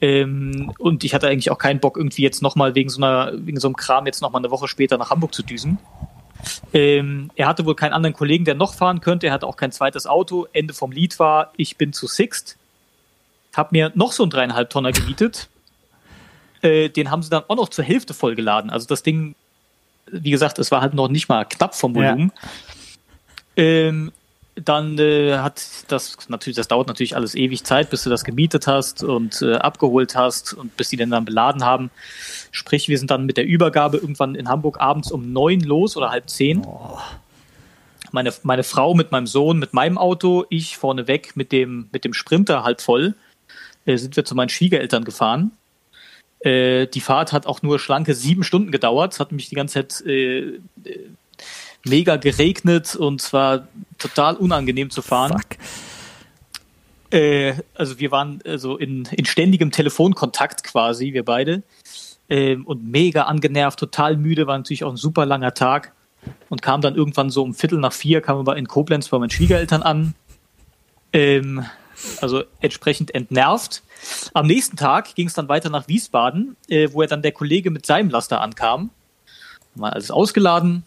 [0.02, 3.60] Ähm, und ich hatte eigentlich auch keinen Bock irgendwie jetzt nochmal wegen so einer, wegen
[3.60, 5.78] so einem Kram jetzt nochmal eine Woche später nach Hamburg zu düsen.
[6.74, 9.28] Ähm, er hatte wohl keinen anderen Kollegen, der noch fahren könnte.
[9.28, 10.48] Er hatte auch kein zweites Auto.
[10.54, 12.58] Ende vom Lied war, ich bin zu Sixt.
[13.56, 15.50] Hab mir noch so einen dreieinhalb Tonner gemietet.
[16.62, 18.70] Äh, den haben sie dann auch noch zur Hälfte vollgeladen.
[18.70, 19.34] Also das Ding,
[20.08, 22.34] wie gesagt, es war halt noch nicht mal knapp vom Volumen.
[23.56, 23.64] Ja.
[23.64, 24.12] Ähm,
[24.66, 28.68] dann äh, hat das natürlich, das dauert natürlich alles ewig Zeit, bis du das gemietet
[28.68, 31.92] hast und äh, abgeholt hast und bis die den dann beladen haben.
[32.52, 36.10] Sprich, wir sind dann mit der Übergabe irgendwann in Hamburg abends um neun los oder
[36.10, 36.66] halb zehn.
[36.66, 36.98] Oh.
[38.12, 42.14] Meine, meine Frau mit meinem Sohn, mit meinem Auto, ich vorneweg mit dem, mit dem
[42.14, 43.16] Sprinter halb voll,
[43.86, 45.52] äh, sind wir zu meinen Schwiegereltern gefahren.
[46.40, 49.14] Äh, die Fahrt hat auch nur schlanke sieben Stunden gedauert.
[49.14, 50.60] Es hat mich die ganze Zeit äh, äh
[51.86, 55.32] mega geregnet und zwar total unangenehm zu fahren.
[55.32, 55.58] Fuck.
[57.12, 61.64] Äh, also wir waren also in, in ständigem Telefonkontakt quasi, wir beide.
[62.30, 65.94] Ähm, und mega angenervt, total müde, war natürlich auch ein super langer Tag.
[66.50, 69.30] und kam dann irgendwann so um Viertel nach vier, kam wir in Koblenz bei meinen
[69.30, 70.14] Schwiegereltern an.
[71.14, 71.66] Ähm,
[72.22, 73.84] also entsprechend entnervt.
[74.34, 77.72] Am nächsten Tag ging es dann weiter nach Wiesbaden, äh, wo er dann der Kollege
[77.72, 78.90] mit seinem Laster ankam.
[79.76, 80.84] Mal alles ausgeladen.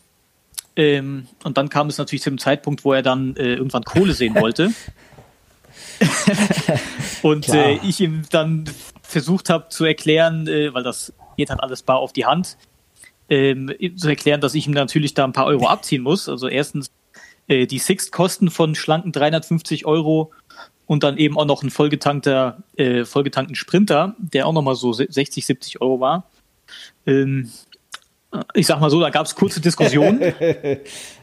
[0.75, 4.15] Ähm, und dann kam es natürlich zu dem Zeitpunkt, wo er dann äh, irgendwann Kohle
[4.15, 4.71] sehen wollte.
[7.23, 8.65] und äh, ich ihm dann
[9.03, 12.57] versucht habe zu erklären, äh, weil das geht halt alles bar auf die Hand,
[13.29, 16.29] ähm, zu erklären, dass ich ihm natürlich da ein paar Euro abziehen muss.
[16.29, 16.91] Also erstens
[17.49, 20.33] äh, die Sixt-Kosten von schlanken 350 Euro
[20.87, 25.47] und dann eben auch noch ein vollgetankter, äh, vollgetankten Sprinter, der auch nochmal so 60,
[25.47, 26.31] 70 Euro war.
[27.07, 27.51] Ähm,
[28.55, 30.21] ich sag mal so, da gab es kurze Diskussionen.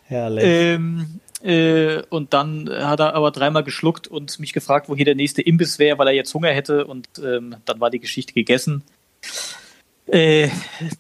[0.05, 0.43] Herrlich.
[0.43, 5.15] Ähm, äh, und dann hat er aber dreimal geschluckt und mich gefragt, wo hier der
[5.15, 6.85] nächste Imbiss wäre, weil er jetzt Hunger hätte.
[6.85, 8.83] Und ähm, dann war die Geschichte gegessen.
[10.07, 10.49] Äh,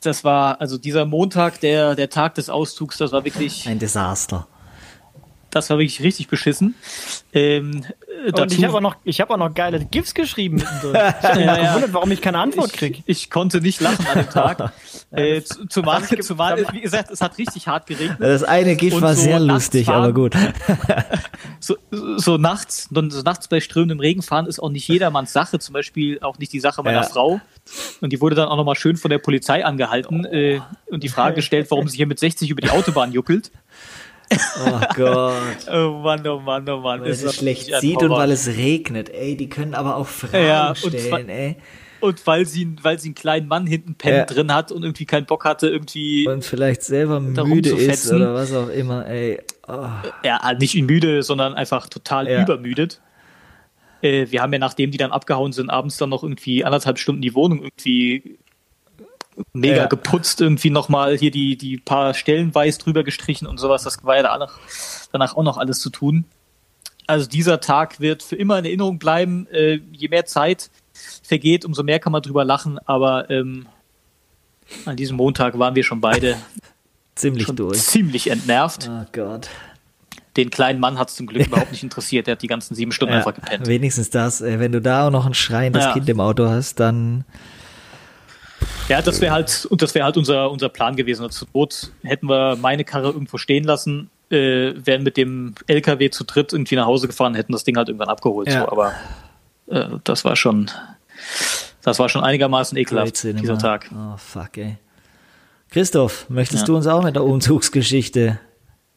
[0.01, 3.67] das war also dieser Montag, der, der Tag des Auszugs, das war wirklich.
[3.67, 4.47] Ein Desaster
[5.51, 6.75] das war wirklich richtig beschissen.
[7.33, 7.83] Ähm,
[8.33, 10.63] und ich habe auch, noch, ich hab auch noch geile GIFs geschrieben.
[10.89, 12.99] Ich habe mich ja, gewundert, warum ich keine Antwort kriege.
[13.05, 14.71] Ich, ich, konnte nicht lachen an dem Tag.
[15.11, 18.17] äh, zumal, zumal, wie gesagt, es hat richtig hart geregnet.
[18.19, 20.35] Das eine GIF war so sehr lustig, fahren, aber gut.
[21.59, 21.77] so,
[22.17, 25.59] so nachts, so nachts bei strömendem Regen fahren ist auch nicht jedermanns Sache.
[25.59, 27.07] Zum Beispiel auch nicht die Sache meiner ja.
[27.07, 27.41] Frau.
[28.01, 31.35] Und die wurde dann auch nochmal schön von der Polizei angehalten äh, und die Frage
[31.35, 33.51] gestellt, warum sie hier mit 60 über die Autobahn juckelt.
[34.31, 35.67] Oh Gott.
[35.71, 37.01] oh Mann, oh Mann, oh Mann.
[37.01, 39.35] Weil es schlecht sieht und weil es regnet, ey.
[39.35, 41.57] Die können aber auch Fragen ja, stellen, ey.
[42.01, 44.25] Und weil sie, weil sie einen kleinen Mann hinten pennen ja.
[44.25, 46.27] drin hat und irgendwie keinen Bock hatte, irgendwie.
[46.27, 49.41] Und vielleicht selber müde ist oder was auch immer, ey.
[49.67, 49.87] Oh.
[50.23, 52.41] Ja, nicht müde, sondern einfach total ja.
[52.43, 53.01] übermüdet.
[54.01, 57.21] Äh, wir haben ja, nachdem die dann abgehauen sind, abends dann noch irgendwie anderthalb Stunden
[57.21, 58.39] die Wohnung irgendwie
[59.53, 59.85] mega ja.
[59.85, 63.83] geputzt, irgendwie nochmal hier die, die paar Stellen weiß drüber gestrichen und sowas.
[63.83, 64.59] Das war ja danach,
[65.11, 66.25] danach auch noch alles zu tun.
[67.07, 69.47] Also dieser Tag wird für immer in Erinnerung bleiben.
[69.47, 70.69] Äh, je mehr Zeit
[71.23, 72.77] vergeht, umso mehr kann man drüber lachen.
[72.85, 73.67] Aber ähm,
[74.85, 76.37] an diesem Montag waren wir schon beide
[77.15, 77.79] ziemlich durch.
[77.79, 78.89] Ziemlich entnervt.
[78.91, 79.49] Oh Gott.
[80.37, 82.27] Den kleinen Mann hat es zum Glück überhaupt nicht interessiert.
[82.27, 83.65] Der hat die ganzen sieben Stunden ja, einfach gepennt.
[83.65, 84.41] Wenigstens das.
[84.41, 85.93] Äh, wenn du da auch noch ein schreiendes ja.
[85.93, 87.25] Kind im Auto hast, dann
[88.89, 91.23] ja, das wäre halt, und das wäre halt unser, unser Plan gewesen.
[91.23, 96.09] Also, zur Not hätten wir meine Karre irgendwo stehen lassen, äh, wären mit dem LKW
[96.09, 98.49] zu dritt irgendwie nach Hause gefahren, hätten das Ding halt irgendwann abgeholt.
[98.49, 98.61] Ja.
[98.61, 98.93] So, aber
[99.67, 100.69] äh, das war schon,
[101.83, 103.89] das war schon einigermaßen ekelhaft, dieser Tag.
[103.93, 104.77] Oh, fuck, ey.
[105.69, 106.65] Christoph, möchtest ja.
[106.65, 108.39] du uns auch mit der Umzugsgeschichte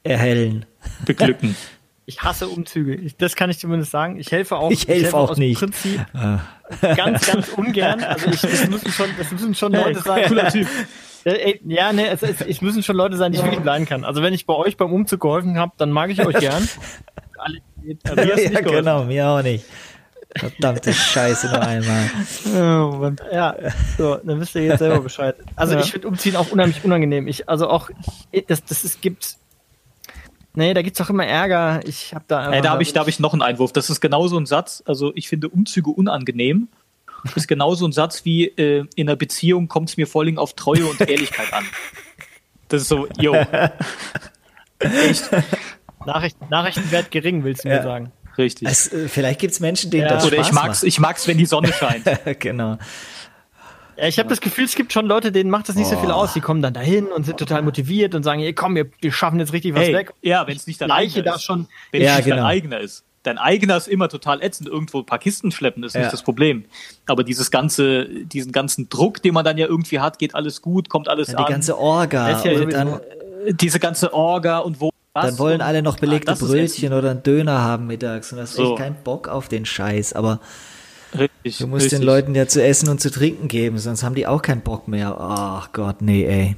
[0.02, 0.64] erhellen?
[1.04, 1.54] Beglücken.
[2.04, 2.94] Ich hasse Umzüge.
[2.94, 4.18] Ich, das kann ich zumindest sagen.
[4.18, 4.70] Ich helfe auch.
[4.70, 5.58] Ich helfe auch nicht.
[5.58, 6.40] Prinzip ah.
[6.96, 8.02] ganz, ganz ungern.
[8.02, 10.28] Also ich, das müssen schon, das müssen schon Leute sein.
[10.28, 10.68] Cooler Typ.
[11.64, 14.04] Ja, ne, es, es, es müssen schon Leute sein, die ich wirklich leiden kann.
[14.04, 16.68] Also wenn ich bei euch beim Umzug geholfen habe, dann mag ich euch gern.
[17.38, 19.64] Alle, äh, ja, genau, mir auch nicht.
[20.34, 22.10] Verdammte Scheiße noch einmal.
[22.46, 23.54] Oh, ja,
[23.96, 25.36] so, dann wisst ihr jetzt selber Bescheid.
[25.54, 25.80] Also ja.
[25.80, 27.28] ich finde Umziehen auch unheimlich unangenehm.
[27.28, 27.90] Ich, also auch,
[28.48, 29.36] das, das es gibt
[30.54, 31.80] Nee, da gibt's doch immer Ärger.
[31.84, 32.52] Ich habe da.
[32.52, 33.72] Äh, da habe ich, da hab ich noch einen Einwurf.
[33.72, 34.82] Das ist genauso ein Satz.
[34.86, 36.68] Also ich finde Umzüge unangenehm.
[37.24, 40.38] Das ist genauso ein Satz wie äh, in einer Beziehung kommt es mir vor allem
[40.38, 41.64] auf Treue und Ehrlichkeit an.
[42.68, 43.34] Das ist so, yo.
[44.78, 45.30] Echt.
[46.04, 47.76] Nachricht, Nachrichtenwert gering, willst du ja.
[47.76, 48.12] mir sagen?
[48.38, 48.68] Richtig.
[48.68, 50.14] Es, äh, vielleicht gibt's Menschen, denen ja.
[50.14, 50.84] das Oder Spaß ich mag's, macht.
[50.84, 52.04] ich mag's, wenn die Sonne scheint.
[52.40, 52.78] genau.
[53.96, 55.94] Ja, ich habe das Gefühl, es gibt schon Leute, denen macht das nicht oh.
[55.94, 56.32] so viel aus.
[56.32, 59.38] Die kommen dann dahin und sind total motiviert und sagen, hey, komm, wir, wir schaffen
[59.38, 60.12] jetzt richtig was hey, weg.
[60.22, 61.44] Ja, wenn es nicht dein eigener da ist.
[61.44, 62.36] Schon, wenn ja, es nicht genau.
[62.36, 63.04] dein eigener ist.
[63.22, 64.68] Dein eigener ist immer total ätzend.
[64.68, 66.00] Irgendwo ein paar Kisten schleppen ist ja.
[66.00, 66.64] nicht das Problem.
[67.06, 70.88] Aber dieses ganze, diesen ganzen Druck, den man dann ja irgendwie hat, geht alles gut,
[70.88, 71.46] kommt alles ja, die an.
[71.46, 72.42] Die ganze Orga.
[72.42, 73.00] Ja dann,
[73.50, 77.22] diese ganze Orga und wo was dann wollen alle noch belegte ah, Brötchen oder einen
[77.22, 78.70] Döner haben mittags und das ist so.
[78.70, 80.14] echt kein Bock auf den Scheiß.
[80.14, 80.40] Aber
[81.18, 81.98] Richtig, du musst richtig.
[81.98, 84.88] den Leuten ja zu essen und zu trinken geben, sonst haben die auch keinen Bock
[84.88, 85.16] mehr.
[85.18, 86.56] Ach Gott, nee, ey.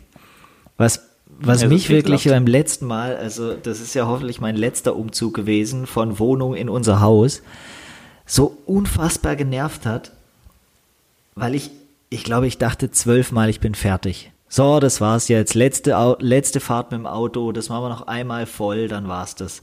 [0.76, 4.96] Was, was ja, mich wirklich beim letzten Mal, also das ist ja hoffentlich mein letzter
[4.96, 7.42] Umzug gewesen von Wohnung in unser Haus,
[8.26, 10.12] so unfassbar genervt hat,
[11.34, 11.70] weil ich,
[12.10, 14.30] ich glaube, ich dachte zwölfmal, ich bin fertig.
[14.48, 15.54] So, das war's jetzt.
[15.54, 19.62] Letzte, letzte Fahrt mit dem Auto, das machen wir noch einmal voll, dann war's das.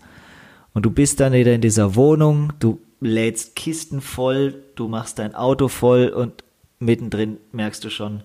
[0.73, 5.35] Und du bist dann wieder in dieser Wohnung, du lädst Kisten voll, du machst dein
[5.35, 6.43] Auto voll und
[6.79, 8.23] mittendrin merkst du schon,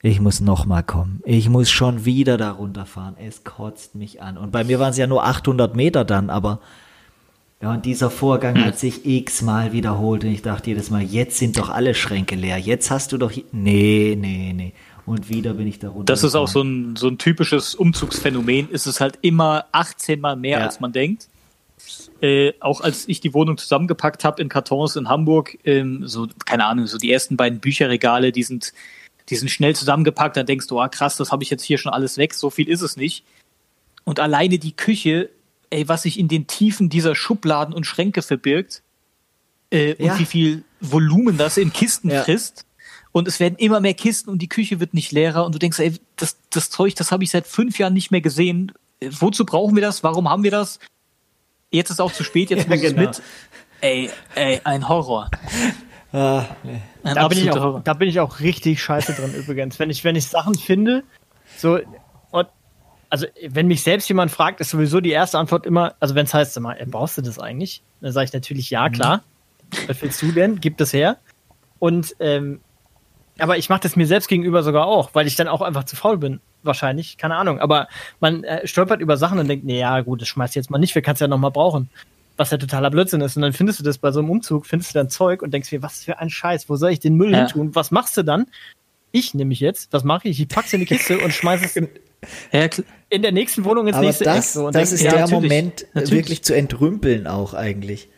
[0.00, 1.20] ich muss nochmal kommen.
[1.24, 3.16] Ich muss schon wieder da runterfahren.
[3.18, 4.38] Es kotzt mich an.
[4.38, 6.60] Und bei mir waren es ja nur 800 Meter dann, aber
[7.60, 11.58] ja, und dieser Vorgang hat sich x-mal wiederholt und ich dachte jedes Mal, jetzt sind
[11.58, 12.56] doch alle Schränke leer.
[12.56, 14.72] Jetzt hast du doch, nee, nee, nee.
[15.06, 16.04] und wieder bin ich da runter.
[16.04, 18.68] Das ist auch so ein, so ein typisches Umzugsphänomen.
[18.72, 20.64] Es ist halt immer 18 Mal mehr, ja.
[20.64, 21.26] als man denkt.
[22.20, 26.64] Äh, auch als ich die Wohnung zusammengepackt habe in Kartons in Hamburg, ähm, so, keine
[26.66, 28.72] Ahnung, so die ersten beiden Bücherregale, die sind,
[29.28, 31.92] die sind schnell zusammengepackt, dann denkst du, ah, krass, das habe ich jetzt hier schon
[31.92, 33.24] alles weg, so viel ist es nicht.
[34.02, 35.30] Und alleine die Küche,
[35.70, 38.82] ey, was sich in den Tiefen dieser Schubladen und Schränke verbirgt,
[39.70, 40.12] äh, ja.
[40.12, 42.24] und wie viel Volumen das in Kisten ja.
[42.24, 42.64] frisst.
[43.12, 45.78] Und es werden immer mehr Kisten und die Küche wird nicht leerer und du denkst,
[45.78, 48.72] ey, das, das Zeug, das habe ich seit fünf Jahren nicht mehr gesehen.
[49.00, 50.02] Äh, wozu brauchen wir das?
[50.02, 50.78] Warum haben wir das?
[51.70, 53.10] Jetzt ist auch zu spät, jetzt ja, muss genau.
[53.10, 53.26] es mit.
[53.80, 55.30] Ey, ey, ein Horror.
[56.12, 56.80] Ah, nee.
[57.04, 57.80] ein da, bin ich auch, Horror.
[57.84, 59.78] da bin ich auch richtig scheiße drin übrigens.
[59.78, 61.04] Wenn ich, wenn ich Sachen finde,
[61.58, 61.78] so,
[62.30, 62.48] und,
[63.10, 66.32] also wenn mich selbst jemand fragt, ist sowieso die erste Antwort immer, also wenn es
[66.32, 67.82] heißt, immer, brauchst du das eigentlich?
[68.00, 69.22] Dann sage ich natürlich ja, klar.
[69.86, 70.60] Was willst du denn?
[70.60, 71.18] Gib das her.
[71.78, 72.60] Und ähm,
[73.38, 75.94] aber ich mache das mir selbst gegenüber sogar auch, weil ich dann auch einfach zu
[75.94, 77.60] faul bin wahrscheinlich, keine Ahnung.
[77.60, 77.88] Aber
[78.20, 80.94] man äh, stolpert über Sachen und denkt, nee, ja, gut, das schmeißt jetzt mal nicht,
[80.94, 81.90] wir können es ja nochmal brauchen.
[82.36, 83.36] Was ja totaler Blödsinn ist.
[83.36, 85.70] Und dann findest du das bei so einem Umzug, findest du dann Zeug und denkst
[85.70, 87.38] dir, was für ein Scheiß, wo soll ich den Müll ja.
[87.38, 87.74] hin tun?
[87.74, 88.46] Was machst du dann?
[89.10, 90.40] Ich nehme mich jetzt, was mache ich?
[90.40, 91.88] Ich pack's in die Kiste und schmeiß es in,
[93.08, 94.52] in der nächsten Wohnung ins Aber nächste das, Eck.
[94.52, 96.10] So, das ist ja, der natürlich, Moment, natürlich.
[96.12, 98.08] wirklich zu entrümpeln auch eigentlich.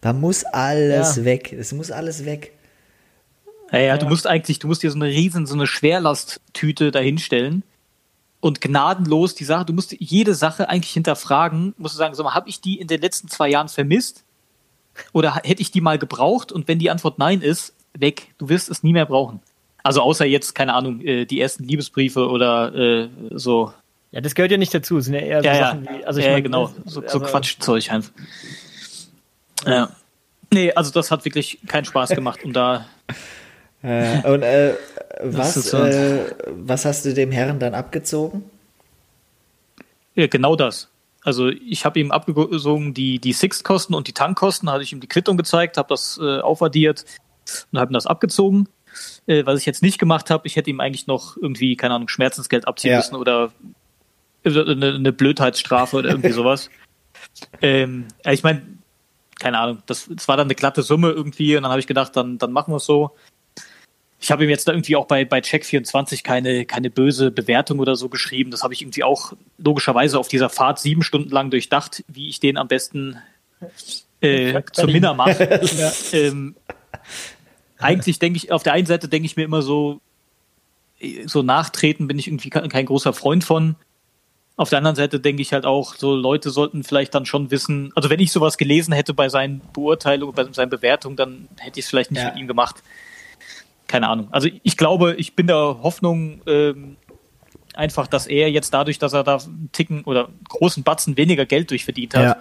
[0.00, 1.24] Da muss alles ja.
[1.24, 1.52] weg.
[1.52, 2.52] Es muss alles weg.
[3.72, 7.64] Ja, ja, du musst eigentlich, du musst dir so eine riesen, so eine Schwerlasttüte dahinstellen
[8.40, 12.48] und gnadenlos die Sache, du musst jede Sache eigentlich hinterfragen, musst du sagen, so habe
[12.48, 14.24] ich die in den letzten zwei Jahren vermisst?
[15.12, 16.52] Oder hätte ich die mal gebraucht?
[16.52, 18.34] Und wenn die Antwort nein ist, weg.
[18.38, 19.40] Du wirst es nie mehr brauchen.
[19.82, 23.72] Also außer jetzt, keine Ahnung, äh, die ersten Liebesbriefe oder äh, so.
[24.10, 25.00] Ja, das gehört ja nicht dazu.
[25.00, 27.20] Sind ja eher so ja, Sachen wie, also ich ja, mein, genau, so, so also,
[27.20, 28.12] Quatschzeug einfach.
[29.64, 29.90] Ja.
[30.52, 32.86] Nee, also das hat wirklich keinen Spaß gemacht, um da
[33.82, 34.74] äh, und äh,
[35.22, 38.44] was, äh, was hast du dem Herrn dann abgezogen?
[40.14, 40.88] Ja, genau das.
[41.22, 45.08] Also ich habe ihm abgezogen die, die Sixt-Kosten und die Tankkosten, hatte ich ihm die
[45.08, 47.04] Quittung gezeigt, habe das äh, aufaddiert
[47.72, 48.68] und habe ihm das abgezogen.
[49.26, 52.08] Äh, was ich jetzt nicht gemacht habe, ich hätte ihm eigentlich noch irgendwie, keine Ahnung,
[52.08, 52.98] Schmerzensgeld abziehen ja.
[52.98, 53.52] müssen oder
[54.44, 56.70] eine, eine Blödheitsstrafe oder irgendwie sowas.
[57.60, 58.62] Ähm, ich meine,
[59.38, 62.16] keine Ahnung, das, das war dann eine glatte Summe irgendwie und dann habe ich gedacht,
[62.16, 63.10] dann, dann machen wir es so
[64.18, 67.96] ich habe ihm jetzt da irgendwie auch bei, bei Check24 keine, keine böse Bewertung oder
[67.96, 68.50] so geschrieben.
[68.50, 72.40] Das habe ich irgendwie auch logischerweise auf dieser Fahrt sieben Stunden lang durchdacht, wie ich
[72.40, 73.18] den am besten
[74.20, 75.60] äh, zur Minna mache.
[75.78, 75.92] ja.
[76.12, 76.56] ähm,
[77.78, 80.00] eigentlich denke ich, auf der einen Seite denke ich mir immer so,
[81.26, 83.76] so nachtreten bin ich irgendwie kein großer Freund von.
[84.56, 87.92] Auf der anderen Seite denke ich halt auch, so Leute sollten vielleicht dann schon wissen,
[87.94, 91.84] also wenn ich sowas gelesen hätte bei seinen Beurteilungen, bei seinen Bewertungen, dann hätte ich
[91.84, 92.30] es vielleicht nicht ja.
[92.30, 92.82] mit ihm gemacht
[93.86, 94.28] keine Ahnung.
[94.30, 96.96] Also ich glaube, ich bin der Hoffnung ähm,
[97.74, 101.70] einfach, dass er jetzt dadurch, dass er da einen Ticken oder großen Batzen weniger Geld
[101.70, 102.38] durchverdient hat,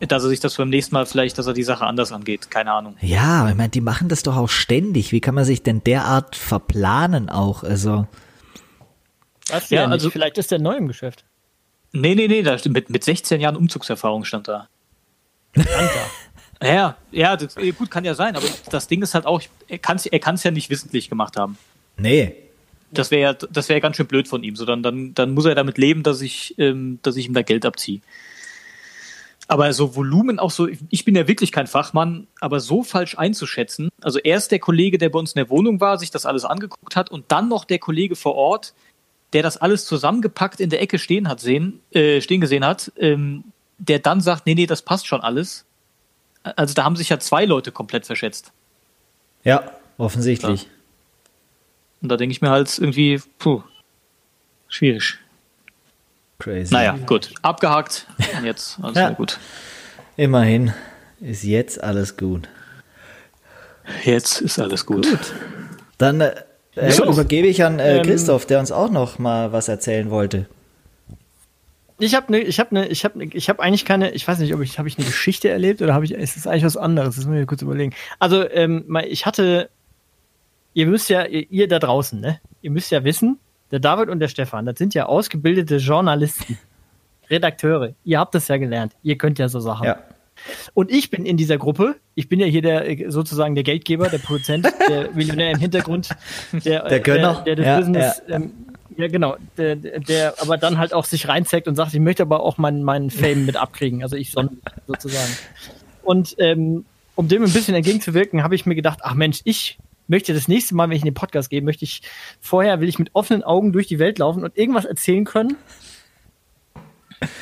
[0.00, 0.06] ja.
[0.06, 2.50] dass er sich das beim nächsten Mal vielleicht, dass er die Sache anders angeht.
[2.50, 2.96] Keine Ahnung.
[3.00, 5.12] Ja, ich meine, die machen das doch auch ständig.
[5.12, 7.62] Wie kann man sich denn derart verplanen auch?
[7.62, 8.06] Also.
[9.48, 11.24] Was ja, also vielleicht ist der neu im Geschäft.
[11.92, 14.68] Nee, nee, nee, da, mit, mit 16 Jahren Umzugserfahrung stand da.
[15.52, 15.84] Stand da.
[16.62, 19.96] Ja, ja, das, gut, kann ja sein, aber das Ding ist halt auch, er kann
[19.96, 21.58] es er kann's ja nicht wissentlich gemacht haben.
[21.96, 22.34] Nee.
[22.92, 24.56] Das wäre ja, das wäre ganz schön blöd von ihm.
[24.56, 27.42] So, dann, dann, dann muss er damit leben, dass ich, ähm, dass ich ihm da
[27.42, 28.00] Geld abziehe.
[29.48, 33.90] Aber so Volumen auch so, ich bin ja wirklich kein Fachmann, aber so falsch einzuschätzen.
[34.00, 36.96] Also erst der Kollege, der bei uns in der Wohnung war, sich das alles angeguckt
[36.96, 38.74] hat und dann noch der Kollege vor Ort,
[39.32, 43.44] der das alles zusammengepackt in der Ecke stehen hat sehen, äh, stehen gesehen hat, ähm,
[43.78, 45.64] der dann sagt, nee, nee, das passt schon alles
[46.56, 48.52] also da haben sich ja zwei Leute komplett verschätzt.
[49.44, 50.62] Ja, offensichtlich.
[50.62, 50.68] Ja.
[52.02, 53.62] Und da denke ich mir halt irgendwie, puh,
[54.68, 55.18] schwierig.
[56.38, 56.72] Crazy.
[56.72, 57.32] Naja, gut.
[57.42, 58.06] Abgehakt.
[58.36, 59.10] Und jetzt alles ja.
[59.10, 59.38] gut.
[60.16, 60.72] Immerhin
[61.20, 62.48] ist jetzt alles gut.
[64.04, 65.08] Jetzt ist alles gut.
[65.08, 65.34] gut.
[65.98, 67.04] Dann äh, so.
[67.04, 70.46] übergebe ich an äh, ähm, Christoph, der uns auch noch mal was erzählen wollte.
[71.98, 74.54] Ich habe ne, ich habe ne, ich habe ich habe eigentlich keine, ich weiß nicht,
[74.54, 77.16] ob ich habe ich eine Geschichte erlebt oder habe ich ist das eigentlich was anderes?
[77.16, 77.94] Das muss ich mir kurz überlegen.
[78.18, 79.70] Also, ähm, ich hatte
[80.76, 82.38] ihr müsst ja ihr, ihr da draußen, ne?
[82.60, 83.38] Ihr müsst ja wissen,
[83.70, 86.58] der David und der Stefan, das sind ja ausgebildete Journalisten,
[87.30, 87.94] Redakteure.
[88.04, 88.92] Ihr habt das ja gelernt.
[89.02, 89.86] Ihr könnt ja so Sachen.
[89.86, 89.98] Ja.
[90.74, 94.18] Und ich bin in dieser Gruppe, ich bin ja hier der sozusagen der Geldgeber, der
[94.18, 96.10] Produzent, der Millionär im Hintergrund,
[96.52, 98.36] der, der Gönner, der, der das ja, Business ja.
[98.36, 98.52] Ähm,
[98.96, 99.36] ja, genau.
[99.56, 102.82] Der, der aber dann halt auch sich reinzeigt und sagt, ich möchte aber auch meinen,
[102.82, 104.02] meinen Fame mit abkriegen.
[104.02, 105.36] Also ich sozusagen.
[106.02, 106.84] Und ähm,
[107.14, 109.78] um dem ein bisschen entgegenzuwirken, habe ich mir gedacht, ach Mensch, ich
[110.08, 112.02] möchte das nächste Mal, wenn ich in den Podcast gehe, möchte ich
[112.40, 115.56] vorher, will ich mit offenen Augen durch die Welt laufen und irgendwas erzählen können.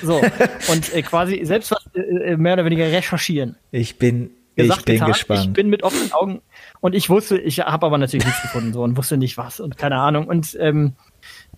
[0.02, 0.22] So,
[0.70, 3.56] und äh, quasi selbst was äh, äh mehr oder weniger recherchieren.
[3.72, 5.08] Ich bin, Gesagt, ich bin getan.
[5.08, 5.40] gespannt.
[5.40, 6.40] Ich bin mit offenen Augen
[6.80, 9.76] und ich wusste, ich habe aber natürlich nichts gefunden so und wusste nicht was und
[9.76, 10.28] keine Ahnung.
[10.28, 10.92] Und ähm,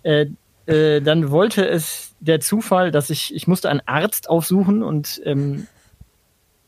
[0.03, 0.27] äh,
[0.67, 5.67] äh, dann wollte es der Zufall, dass ich, ich musste einen Arzt aufsuchen und ähm,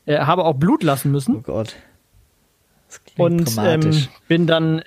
[0.06, 1.36] äh, habe auch Blut lassen müssen.
[1.36, 1.76] Oh Gott.
[3.16, 4.84] und ähm, bin dann, äh,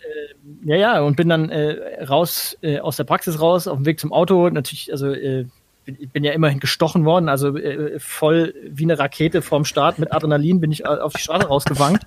[0.63, 3.99] ja, ja, und bin dann äh, raus, äh, aus der Praxis raus, auf dem Weg
[3.99, 4.49] zum Auto.
[4.49, 5.45] Natürlich, also äh,
[5.85, 9.99] bin, ich bin ja immerhin gestochen worden, also äh, voll wie eine Rakete vorm Start
[9.99, 12.05] mit Adrenalin bin ich auf die Straße rausgewankt.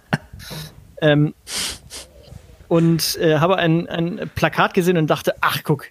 [1.01, 1.35] ähm,
[2.69, 5.87] und äh, habe ein, ein Plakat gesehen und dachte, ach guck,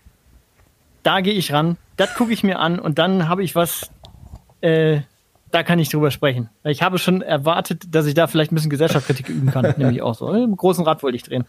[1.06, 3.90] da gehe ich ran, das gucke ich mir an und dann habe ich was,
[4.62, 5.02] äh,
[5.52, 6.50] da kann ich drüber sprechen.
[6.64, 10.16] Ich habe schon erwartet, dass ich da vielleicht ein bisschen Gesellschaftskritik üben kann, nämlich auch
[10.16, 10.34] so.
[10.34, 11.46] Im großen Rad wollte ich drehen.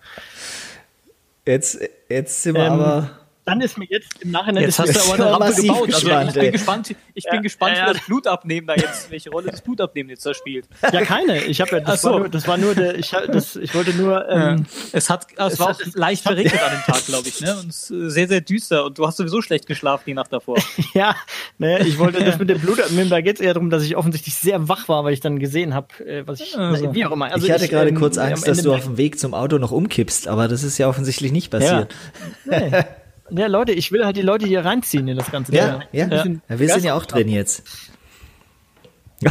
[1.46, 1.78] Jetzt,
[2.08, 3.10] jetzt sind wir ähm, aber
[3.46, 5.94] dann ist mir jetzt im Nachhinein jetzt hast du aber eine Rampe gebaut.
[5.94, 7.90] Also ich bin gespannt, ich bin ja, gespannt, ja, ja.
[7.90, 10.66] wie das Blutabnehmen da jetzt, welche Rolle das Blutabnehmen jetzt da spielt.
[10.82, 11.44] Ja, keine.
[11.44, 12.10] Ich habe ja, das, so.
[12.10, 14.28] war nur, das war nur der, ich, das, ich wollte nur.
[14.28, 17.40] Ähm, es hat, es, es war hat, auch leicht verregnet an dem Tag, glaube ich,
[17.40, 17.56] ne?
[17.56, 18.84] Und sehr, sehr düster.
[18.84, 20.56] Und du hast sowieso schlecht geschlafen die Nacht davor.
[20.94, 21.14] ja,
[21.58, 23.10] ne, ich wollte das mit dem Blutabnehmen.
[23.10, 25.72] Da geht es eher darum, dass ich offensichtlich sehr wach war, weil ich dann gesehen
[25.72, 26.92] habe, äh, was ich, also.
[26.92, 27.26] wie auch immer.
[27.32, 29.58] Also ich hatte ich, gerade ähm, kurz Angst, dass du auf dem Weg zum Auto
[29.58, 31.94] noch umkippst, aber das ist ja offensichtlich nicht passiert.
[32.50, 32.58] Ja.
[32.58, 32.84] Nee.
[33.30, 36.06] Ja, Leute, ich will halt die Leute hier reinziehen in das ganze Ja, ja.
[36.06, 36.24] ja.
[36.24, 37.62] ja wir sind ja auch drin jetzt.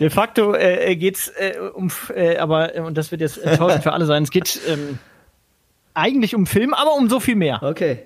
[0.00, 3.82] De facto äh, äh, geht's äh, um, äh, aber äh, und das wird jetzt enttäuschend
[3.82, 4.22] für alle sein.
[4.22, 4.98] Es geht ähm,
[5.94, 7.62] eigentlich um Film, aber um so viel mehr.
[7.62, 8.02] Okay.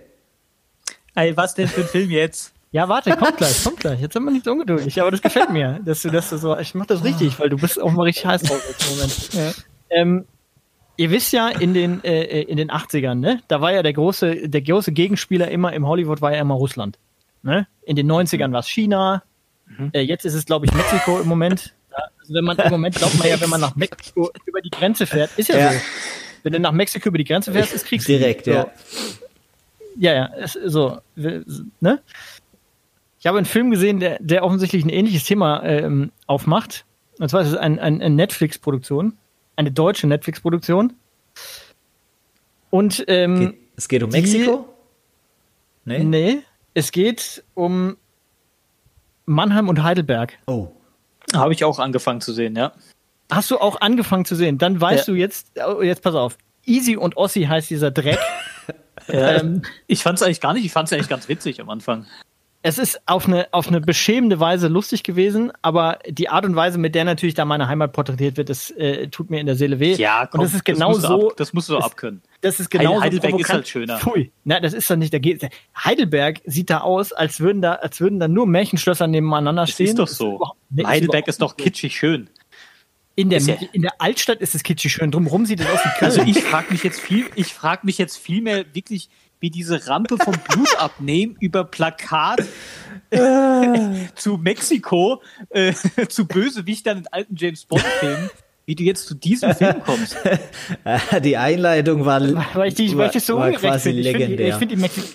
[1.15, 2.53] Ey, was denn für ein Film jetzt?
[2.73, 4.01] Ja, warte, kommt gleich, kommt gleich.
[4.01, 6.57] Jetzt sind wir nicht so ungeduldig, aber das gefällt mir, dass du, dass du so,
[6.57, 9.33] ich mach das richtig, weil du bist auch mal richtig heiß drauf im Moment.
[9.33, 9.53] Ja.
[9.91, 10.25] Ähm,
[11.01, 13.95] Ihr wisst ja, in den, äh, äh in den 80ern, ne, da war ja der
[13.95, 16.99] große, der große Gegenspieler immer im Hollywood war ja immer Russland.
[17.43, 17.67] Ne?
[17.87, 19.23] In den 90ern war es China,
[19.79, 19.93] mhm.
[19.95, 21.75] äh, jetzt ist es, glaube ich, Mexiko im Moment.
[22.21, 25.07] Also wenn man im Moment glaubt man ja, wenn man nach Mexiko über die Grenze
[25.07, 25.73] fährt, ist ja, ja.
[25.73, 25.79] so.
[26.45, 28.05] Wenn du nach Mexiko über die Grenze fährst, ist Krieg.
[28.05, 28.53] Direkt, so.
[28.53, 28.71] ja.
[29.99, 30.99] Ja, ja, ist so.
[31.17, 32.01] Ne?
[33.19, 36.85] Ich habe einen Film gesehen, der, der offensichtlich ein ähnliches Thema ähm, aufmacht.
[37.19, 39.17] Und zwar ist es ein, ein, eine Netflix-Produktion
[39.61, 40.95] eine deutsche Netflix-Produktion.
[42.71, 44.69] Und ähm, geht, es geht um Mexiko?
[45.85, 46.05] Die, nee.
[46.05, 46.43] nee,
[46.75, 47.97] es geht um
[49.27, 50.39] Mannheim und Heidelberg.
[50.47, 50.69] Oh.
[51.35, 52.73] Habe ich auch angefangen zu sehen, ja.
[53.31, 54.59] Hast du auch angefangen zu sehen?
[54.59, 55.15] Dann weißt ja.
[55.15, 56.39] du jetzt, oh, jetzt pass auf.
[56.65, 58.19] Easy und Ossi heißt dieser Dreck.
[59.09, 61.69] ja, ähm, ich fand es eigentlich gar nicht, ich fand es eigentlich ganz witzig am
[61.71, 62.07] Anfang
[62.63, 66.77] es ist auf eine, auf eine beschämende Weise lustig gewesen, aber die Art und Weise,
[66.77, 69.81] mit der natürlich da meine Heimat porträtiert wird, das äh, tut mir in der Seele
[69.81, 69.95] weh.
[69.95, 71.31] Ja, komm, und das ist genau das so.
[71.31, 72.23] Ab, das musst du das, abkönnen.
[72.43, 73.99] Das ist genau Heidelberg so ist halt schöner.
[73.99, 74.31] Pfui.
[74.45, 75.49] Na, das ist doch nicht, der geht.
[75.75, 79.87] Heidelberg sieht da aus, als würden da, als würden da nur Märchenschlösser nebeneinander das stehen.
[79.87, 80.35] Ist doch so.
[80.35, 82.29] Ist nee, Heidelberg ist, ist doch kitschig schön.
[83.15, 85.11] In der, ja in der Altstadt ist es kitschig schön.
[85.11, 86.11] Drumherum sieht es aus wie Köln.
[86.11, 89.09] Also ich frage mich jetzt viel, ich frage mich jetzt viel mehr wirklich,
[89.41, 92.47] wie diese Rampe vom Blut abnehmen über Plakat
[94.15, 95.73] zu Mexiko, äh,
[96.09, 98.31] zu Bösewichtern in alten James Bond-Filmen,
[98.67, 100.17] wie du jetzt zu diesem Film kommst.
[101.25, 102.21] die Einleitung war,
[102.55, 104.01] weil ich, die, weil ich so ungerecht finde.
[104.01, 105.11] Ich finde ich find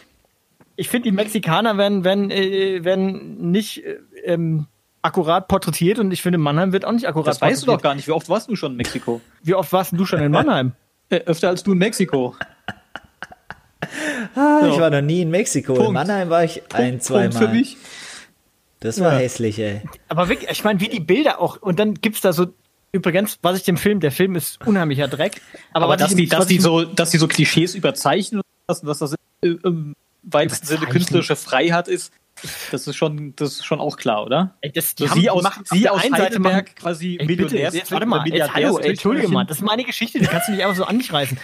[0.77, 4.67] die, find die Mexikaner werden, werden, äh, werden nicht äh, ähm,
[5.01, 7.57] akkurat porträtiert und ich finde, Mannheim wird auch nicht akkurat das porträtiert.
[7.57, 8.07] Das weißt du doch gar nicht.
[8.07, 9.21] Wie oft warst du schon in Mexiko?
[9.43, 10.73] Wie oft warst du schon in Mannheim?
[11.09, 12.35] Äh, öfter als du in Mexiko.
[14.35, 14.73] Ah, so.
[14.73, 15.73] Ich war noch nie in Mexiko.
[15.73, 15.87] Punkt.
[15.87, 17.31] In Mannheim war ich Punkt, ein, zwei Mal.
[17.31, 17.77] für mich.
[18.79, 19.19] Das war ja.
[19.19, 19.81] hässlich, ey.
[20.09, 21.61] Aber wirklich, ich meine, wie die Bilder auch.
[21.61, 22.47] Und dann gibt es da so
[22.95, 25.41] Übrigens, was ich dem Film, der Film ist unheimlicher Dreck.
[25.73, 29.15] Aber, aber dass, die, dass, die so, dass die so Klischees überzeichnen und dass das
[29.41, 32.13] im weitesten Sinne künstlerische Freiheit ist,
[32.71, 34.55] das ist schon, das ist schon auch klar, oder?
[34.61, 37.51] Ey, das, die so sie aus, sie aus Heidelberg machen, quasi ey, Millionärs.
[37.51, 40.47] Bitte, jetzt, warte mal, jetzt, hallo, ey, entschuldige mal, das ist meine Geschichte, die kannst
[40.47, 41.37] du nicht einfach so an mich reißen.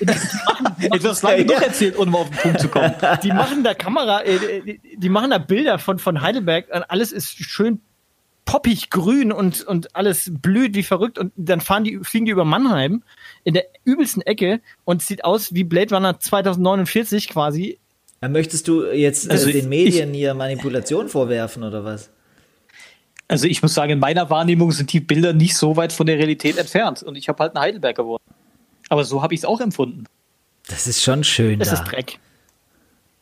[0.00, 2.94] Die machen, die machen, das lange genug erzählt, um auf den Punkt zu kommen.
[3.22, 7.80] Die machen da Kamera, äh, die machen da Bilder von, von Heidelberg, alles ist schön
[8.48, 12.46] poppig grün und, und alles blüht wie verrückt und dann fahren die, fliegen die über
[12.46, 13.02] Mannheim
[13.44, 17.78] in der übelsten Ecke und sieht aus wie Blade Runner 2049 quasi
[18.20, 22.10] Möchtest du jetzt äh, also den Medien ich, hier Manipulation vorwerfen oder was?
[23.28, 26.16] Also ich muss sagen, in meiner Wahrnehmung sind die Bilder nicht so weit von der
[26.18, 27.02] Realität entfernt.
[27.02, 28.24] Und ich habe halt einen Heidelberg geworden.
[28.88, 30.04] Aber so habe ich es auch empfunden.
[30.66, 31.74] Das ist schon schön es da.
[31.74, 32.18] Es ist Dreck.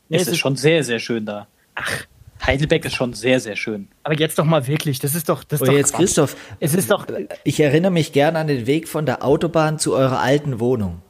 [0.09, 1.49] Es, es ist, ist schon sehr, sehr schön da.
[1.75, 2.07] Ach,
[2.45, 3.89] Heidelberg ist schon sehr, sehr schön.
[4.05, 6.01] Aber jetzt doch mal wirklich, das ist doch, das ist Oh, doch jetzt Quatsch.
[6.01, 7.07] Christoph, Es ist doch,
[7.43, 11.03] ich erinnere mich gern an den Weg von der Autobahn zu eurer alten Wohnung.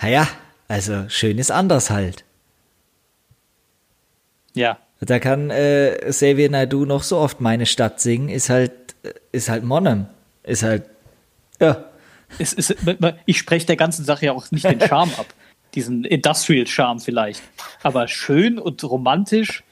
[0.00, 0.26] Naja,
[0.70, 2.24] also schön ist anders halt.
[4.54, 4.78] Ja.
[5.00, 8.70] Da kann äh, Xavier Naidoo noch so oft meine Stadt singen, ist halt,
[9.02, 10.06] äh, ist halt Monnem.
[10.44, 10.84] Ist halt,
[11.60, 11.86] ja.
[12.38, 12.76] Es ist,
[13.26, 15.26] ich spreche der ganzen Sache ja auch nicht den Charme ab.
[15.74, 17.42] Diesen Industrial-Charme vielleicht.
[17.82, 19.64] Aber schön und romantisch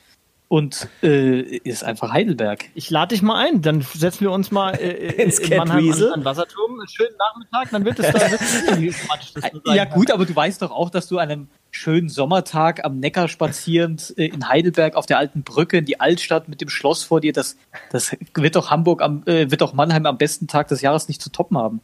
[0.48, 2.64] und äh, ist einfach Heidelberg.
[2.74, 6.02] ich lade dich mal ein, dann setzen wir uns mal äh, Ins in Mannheim an,
[6.14, 8.18] an Wasserturm, einen schönen Nachmittag, dann wird es da
[9.40, 12.98] sein Ja gut, aber du weißt doch auch, dass du an einem schönen Sommertag am
[12.98, 17.02] Neckar spazierend äh, in Heidelberg auf der alten Brücke in die Altstadt mit dem Schloss
[17.02, 17.56] vor dir, das,
[17.90, 21.20] das wird doch Hamburg am, äh, wird doch Mannheim am besten Tag des Jahres nicht
[21.20, 21.80] zu toppen haben.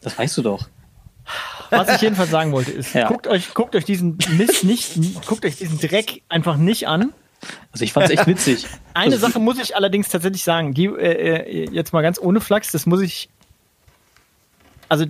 [0.00, 0.68] Das weißt du doch.
[1.68, 3.06] Was ich jedenfalls sagen wollte, ist, Ja.
[3.08, 4.96] guckt euch, guckt euch diesen Mist nicht,
[5.26, 7.12] guckt euch diesen Dreck einfach nicht an.
[7.72, 8.66] Also ich fand's echt witzig.
[8.94, 12.40] Eine Das- Sache muss ich allerdings tatsächlich sagen, die äh, äh, jetzt mal ganz ohne
[12.40, 13.28] Flachs, das muss ich.
[14.88, 15.04] Also,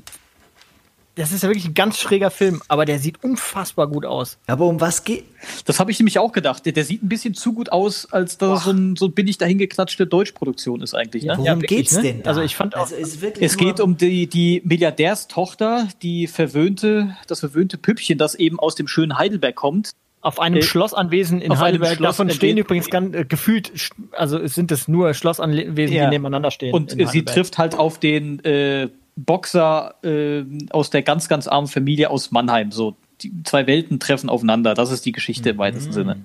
[1.14, 4.38] das ist ja wirklich ein ganz schräger Film, aber der sieht unfassbar gut aus.
[4.46, 5.24] Aber um was geht?
[5.64, 6.64] Das habe ich nämlich auch gedacht.
[6.64, 9.36] Der, der sieht ein bisschen zu gut aus, als dass es so ein so billig
[9.38, 11.24] dahingeklatschte Deutschproduktion ist eigentlich.
[11.24, 11.32] Ne?
[11.32, 12.02] Worum Ja, wirklich, geht's ne?
[12.02, 12.30] denn da?
[12.30, 17.16] Also ich fand auch- also ist wirklich Es geht um die, die Milliardärstochter, die verwöhnte,
[17.26, 19.90] das verwöhnte Püppchen, das eben aus dem schönen Heidelberg kommt.
[20.20, 23.70] Auf einem Äh, Schlossanwesen in Heidelberg, Schloss- davon stehen übrigens ganz, äh, gefühlt,
[24.12, 26.04] also sind es nur Schlossanwesen, Ja.
[26.06, 26.74] die nebeneinander stehen.
[26.74, 27.26] Und äh, sie Heidelberg.
[27.34, 32.72] trifft halt auf den äh, Boxer äh, aus der ganz, ganz armen Familie aus Mannheim.
[32.72, 34.74] So, die zwei Welten treffen aufeinander.
[34.74, 36.16] Das ist die Geschichte im weitesten Sinne.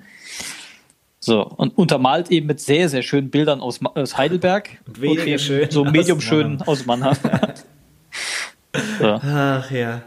[1.20, 4.70] So, und untermalt eben mit sehr, sehr schönen Bildern aus, Ma- aus Heidelberg.
[4.88, 6.58] Und weniger schön So aus medium Mannheim.
[6.60, 7.16] schön aus Mannheim.
[9.00, 9.06] so.
[9.24, 10.02] Ach ja.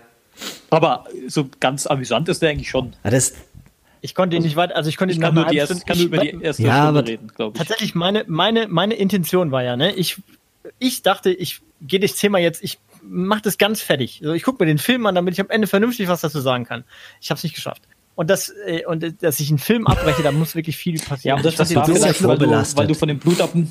[0.70, 2.92] Aber so ganz amüsant ist der eigentlich schon.
[3.02, 3.32] Das,
[4.00, 5.86] Ich konnte ihn nicht weiter, also ich konnte Ich ihn kann nur, die erste, Stunde-
[5.86, 7.58] kann nur über die erste Ja, Stunde aber reden, glaube ich.
[7.58, 10.16] Tatsächlich, meine, meine, meine Intention war ja, ne, ich,
[10.78, 14.20] ich dachte, ich gehe das Thema jetzt, ich mache das ganz fertig.
[14.22, 16.64] Also ich gucke mir den Film an, damit ich am Ende vernünftig was dazu sagen
[16.64, 16.84] kann.
[17.20, 17.82] Ich habe es nicht geschafft.
[18.16, 21.04] Und das, äh, und äh, dass ich einen Film abbreche, da muss wirklich viel Ja,
[21.04, 21.34] passieren.
[21.38, 22.78] aber das, das war ja vielleicht, weil du, vorbelastet.
[22.78, 23.70] weil du von dem Blutabnehmen,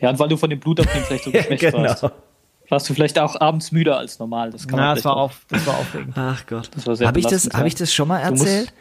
[0.00, 2.00] ja, und weil du von dem Blutabnehmen vielleicht so geschwächt warst.
[2.02, 2.12] genau.
[2.70, 4.50] Warst du vielleicht auch abends müder als normal.
[4.50, 5.20] Das kann Na, man das war auch.
[5.22, 6.12] auf, das war aufregend.
[6.16, 6.68] Ach Gott.
[6.74, 7.66] Das war sehr Habe ich, das, hab ja.
[7.66, 8.72] ich das schon mal Du musst- erzählt?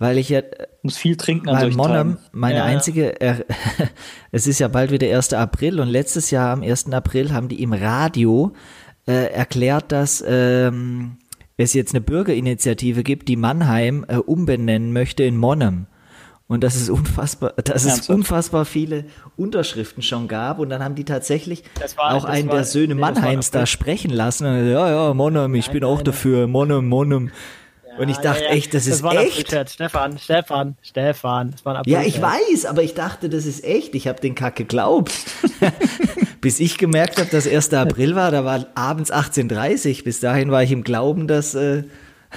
[0.00, 0.40] Weil ich ja,
[0.82, 2.72] Muss viel trinken an weil solchen Monam, meine Ja, ja.
[2.72, 3.44] einzige, er,
[4.32, 5.34] es ist ja bald wieder 1.
[5.34, 6.90] April und letztes Jahr am 1.
[6.92, 8.52] April haben die im Radio
[9.06, 11.18] äh, erklärt, dass ähm,
[11.58, 15.86] es jetzt eine Bürgerinitiative gibt, die Mannheim äh, umbenennen möchte in Monnem.
[16.48, 19.04] Und dass es unfassbar, dass es unfassbar viele
[19.36, 21.62] Unterschriften schon gab und dann haben die tatsächlich
[21.96, 24.46] war- auch einen war- der Söhne nee, Mannheims da sprechen lassen.
[24.46, 27.30] Und, ja, ja, Monnem, ich bin auch dafür, Monnem, Monnem.
[27.98, 29.32] Und ich dachte Ja, ja, echt, das ist war echt.
[29.32, 29.72] April-Scherz.
[29.74, 33.94] Stefan, Stefan, Stefan, das war ein Ja, ich weiß, aber ich dachte, das ist echt.
[33.94, 35.12] Ich habe den Kack geglaubt.
[36.40, 37.74] Bis ich gemerkt habe, dass 1.
[37.74, 41.82] April war, da war abends 18.30 Bis dahin war ich im Glauben, dass äh,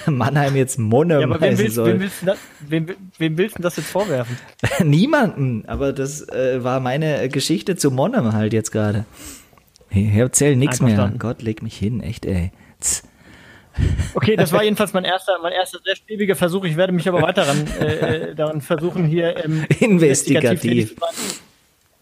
[0.07, 1.87] Mannheim jetzt Monnem Ja, aber wem heißen willst, soll.
[1.87, 2.87] wem, willst du das, wem,
[3.17, 4.37] wem willst du das jetzt vorwerfen?
[4.83, 9.05] Niemanden, aber das äh, war meine Geschichte zu Monnem halt jetzt gerade.
[9.89, 11.13] Ich erzähl nichts mehr.
[11.19, 12.51] Gott, leg mich hin, echt, ey.
[12.81, 13.03] Tz.
[14.13, 16.63] Okay, das war jedenfalls mein erster, mein erster sehr schwieriger Versuch.
[16.65, 17.85] Ich werde mich aber weiter daran, äh,
[18.31, 20.95] äh, daran versuchen, hier ähm, Investigativ.
[20.99, 21.09] sein.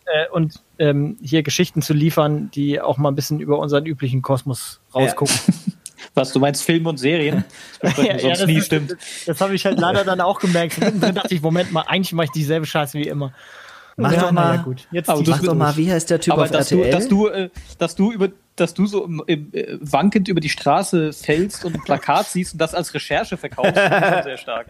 [0.06, 4.22] Äh, und ähm, hier Geschichten zu liefern, die auch mal ein bisschen über unseren üblichen
[4.22, 5.36] Kosmos rausgucken.
[6.16, 7.46] Was, du meinst Film und Serien?
[7.80, 8.92] Das wir sonst nie, ist- stimmt.
[8.92, 8.98] Das,
[9.28, 10.80] das habe ich halt leider dann auch gemerkt.
[10.80, 13.32] Mittendrin dachte ich, Moment mal, eigentlich mache ich dieselbe Scheiße wie immer.
[13.98, 14.88] Mach ja, doch na mal- ja, gut.
[14.92, 16.90] Jetzt Mach doch mal, wie heißt der Typ Aber auf dass RTL?
[16.90, 18.30] du, dass du, äh, dass du über,
[18.62, 22.54] dass du so im, im, äh, wankend über die Straße fällst und ein Plakat siehst
[22.54, 24.68] und das als Recherche verkaufst, das ist schon sehr stark.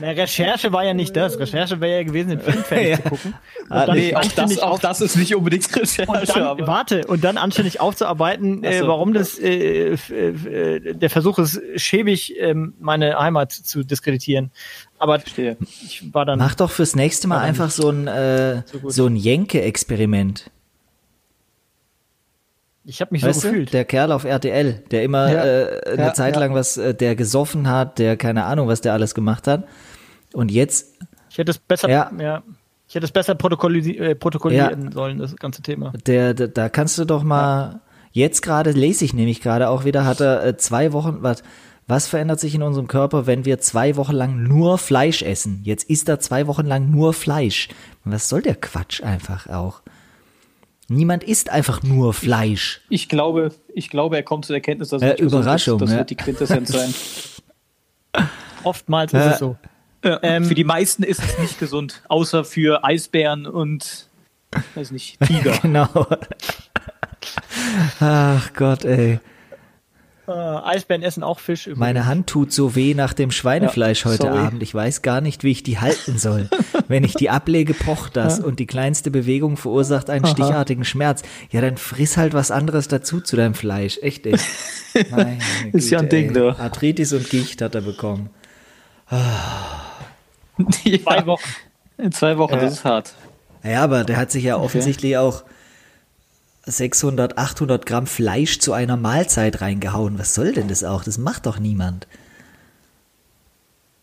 [0.00, 1.38] Na, Recherche war ja nicht das.
[1.38, 2.96] Recherche wäre ja gewesen, den Film fertig Ja.
[2.96, 3.34] zu gucken.
[3.68, 6.66] Und Ah, dann nee, auch das, auch das ist nicht unbedingt und Recherche, dann, aber
[6.66, 8.88] warte, und dann anständig aufzuarbeiten, äh, so.
[8.88, 14.50] warum das äh, äh, der Versuch ist, schäbig ähm, meine Heimat zu diskreditieren.
[14.98, 15.56] Aber verstehe.
[15.60, 16.38] ich war dann.
[16.38, 20.50] Mach doch fürs nächste Mal einfach so ein, äh, so so ein Jenke-Experiment.
[22.86, 23.52] Ich habe mich Weißt so du?
[23.52, 23.72] gefühlt.
[23.72, 25.44] Der Kerl auf RTL, der immer Ja.
[25.44, 26.40] äh, eine Ja, Zeit ja.
[26.40, 29.64] lang was, äh, der gesoffen hat, der keine Ahnung, was der alles gemacht hat.
[30.32, 30.94] Und jetzt,
[31.30, 32.10] Ich hätte es besser, Ja.
[32.18, 32.42] ja.
[32.88, 35.92] ich hätte es besser protokolli äh, protokollieren sollen, das ganze Thema.
[36.06, 37.80] der, der, da kannst du doch mal,
[38.12, 41.42] jetzt gerade lese ich nämlich gerade auch wieder, hat er äh, zwei Wochen, was,
[41.88, 45.60] was verändert sich in unserem Körper, wenn wir zwei Wochen lang nur Fleisch essen?
[45.62, 47.68] Jetzt isst er zwei Wochen lang nur Fleisch.
[48.04, 49.82] Was soll der Quatsch einfach auch?
[50.88, 52.80] Niemand isst einfach nur Fleisch.
[52.88, 55.82] Ich glaube, ich glaube, er kommt zu der Erkenntnis, dass Äh, Überraschung, ist.
[55.82, 55.98] Das ja.
[55.98, 56.94] wird die Quintessenz sein.
[58.62, 59.56] Oftmals ist es so.
[60.04, 64.08] Ja, ähm, für die meisten ist es nicht gesund, außer für Eisbären und
[64.74, 65.58] weiß nicht, Tiger.
[65.62, 65.88] genau.
[68.00, 69.18] Ach Gott, ey.
[70.28, 71.66] Äh, Eisbären essen auch Fisch.
[71.66, 71.80] Übrigens.
[71.80, 74.62] Meine Hand tut so weh nach dem Schweinefleisch ja, heute Abend.
[74.62, 76.48] Ich weiß gar nicht, wie ich die halten soll.
[76.88, 78.44] Wenn ich die ablege, pocht das ja.
[78.44, 80.32] und die kleinste Bewegung verursacht einen Aha.
[80.32, 81.22] stichartigen Schmerz.
[81.50, 83.98] Ja, dann friss halt was anderes dazu zu deinem Fleisch.
[84.02, 84.36] Echt, ey.
[85.10, 86.56] Meine Güte, Ist ja ein Ding, ne?
[86.58, 88.30] Arthritis und Gicht hat er bekommen.
[90.84, 91.48] Ja, zwei Wochen.
[91.98, 92.60] In zwei Wochen, ja.
[92.60, 93.12] das ist hart.
[93.62, 95.44] Ja, aber der hat sich ja offensichtlich auch
[96.66, 100.18] 600, 800 Gramm Fleisch zu einer Mahlzeit reingehauen.
[100.18, 101.04] Was soll denn das auch?
[101.04, 102.08] Das macht doch niemand.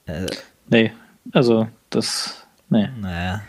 [0.06, 0.28] Äh,
[0.70, 0.92] nee,
[1.32, 2.88] also das, nee.
[3.00, 3.42] Naja.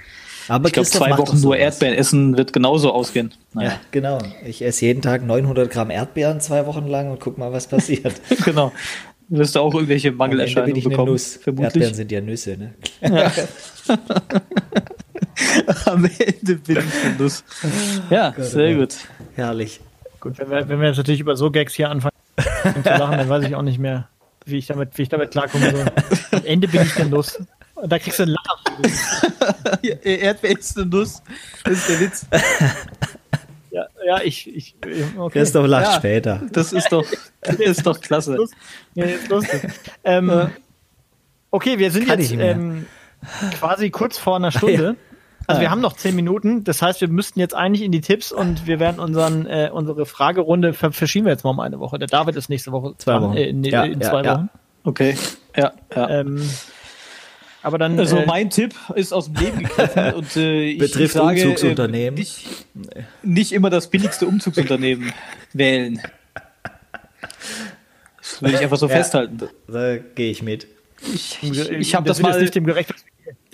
[0.49, 3.33] Aber ich glaube, zwei Wochen nur Erdbeeren essen wird genauso ausgehen.
[3.55, 3.71] Naja.
[3.71, 4.19] Ja, genau.
[4.45, 8.21] Ich esse jeden Tag 900 Gramm Erdbeeren zwei Wochen lang und guck mal, was passiert.
[8.45, 8.73] genau.
[9.29, 11.19] Wirst du auch irgendwelche Mangelerscheinungen bekommen?
[11.19, 11.65] Vermutlich.
[11.65, 12.75] Erdbeeren sind ja Nüsse, ne?
[13.01, 13.33] Ja.
[15.87, 17.45] Am Ende bin ich eine Nuss.
[18.11, 18.97] Ja, Gott, sehr gut.
[19.35, 19.80] Herrlich.
[20.20, 23.28] Gut, wenn wir, wenn wir jetzt natürlich über so Gags hier anfangen zu lachen, dann
[23.28, 24.09] weiß ich auch nicht mehr,
[24.47, 25.85] wie ich damit, wie ich damit klarkommen soll.
[26.32, 27.39] Am Ende bin ich eine Nuss.
[27.74, 29.82] Und da kriegst du einen Lacher.
[30.03, 31.22] Erdbeer ist eine Nuss.
[31.64, 32.26] Das ist der Witz.
[33.70, 34.55] Ja, ja ich.
[34.55, 34.76] ich
[35.18, 35.41] okay.
[35.41, 36.43] Christoph lacht ja, später.
[36.53, 37.05] Das ist doch,
[37.41, 38.39] das ist doch klasse.
[38.95, 39.62] Ja, ist lustig.
[40.05, 40.49] Ähm,
[41.51, 42.87] okay, wir sind Kann jetzt ähm,
[43.59, 44.97] quasi kurz vor einer Stunde.
[45.47, 48.33] Also wir haben noch zehn Minuten, das heißt, wir müssten jetzt eigentlich in die Tipps
[48.33, 51.99] und wir werden unseren äh, unsere Fragerunde verschieben wir jetzt mal um eine Woche.
[51.99, 53.37] Der David ist nächste Woche zwei Wochen.
[53.37, 54.51] Äh, in, ja, in zwei ja, Wochen.
[54.85, 55.17] Okay,
[55.57, 56.11] ja, ja.
[56.11, 56.43] Ähm,
[57.65, 57.99] aber dann.
[57.99, 61.43] Also äh, mein Tipp ist aus dem Leben gegriffen und äh, ich, betrifft ich sage,
[61.43, 62.17] Umzugsunternehmen.
[62.17, 62.67] Äh, nicht,
[63.23, 65.13] nicht immer das billigste Umzugsunternehmen
[65.55, 66.01] wählen.
[68.19, 69.39] Das will ich einfach so festhalten.
[69.39, 70.67] Da, da gehe ich mit.
[71.15, 72.95] Ich, ich, ich habe das, das mal nicht dem gerecht,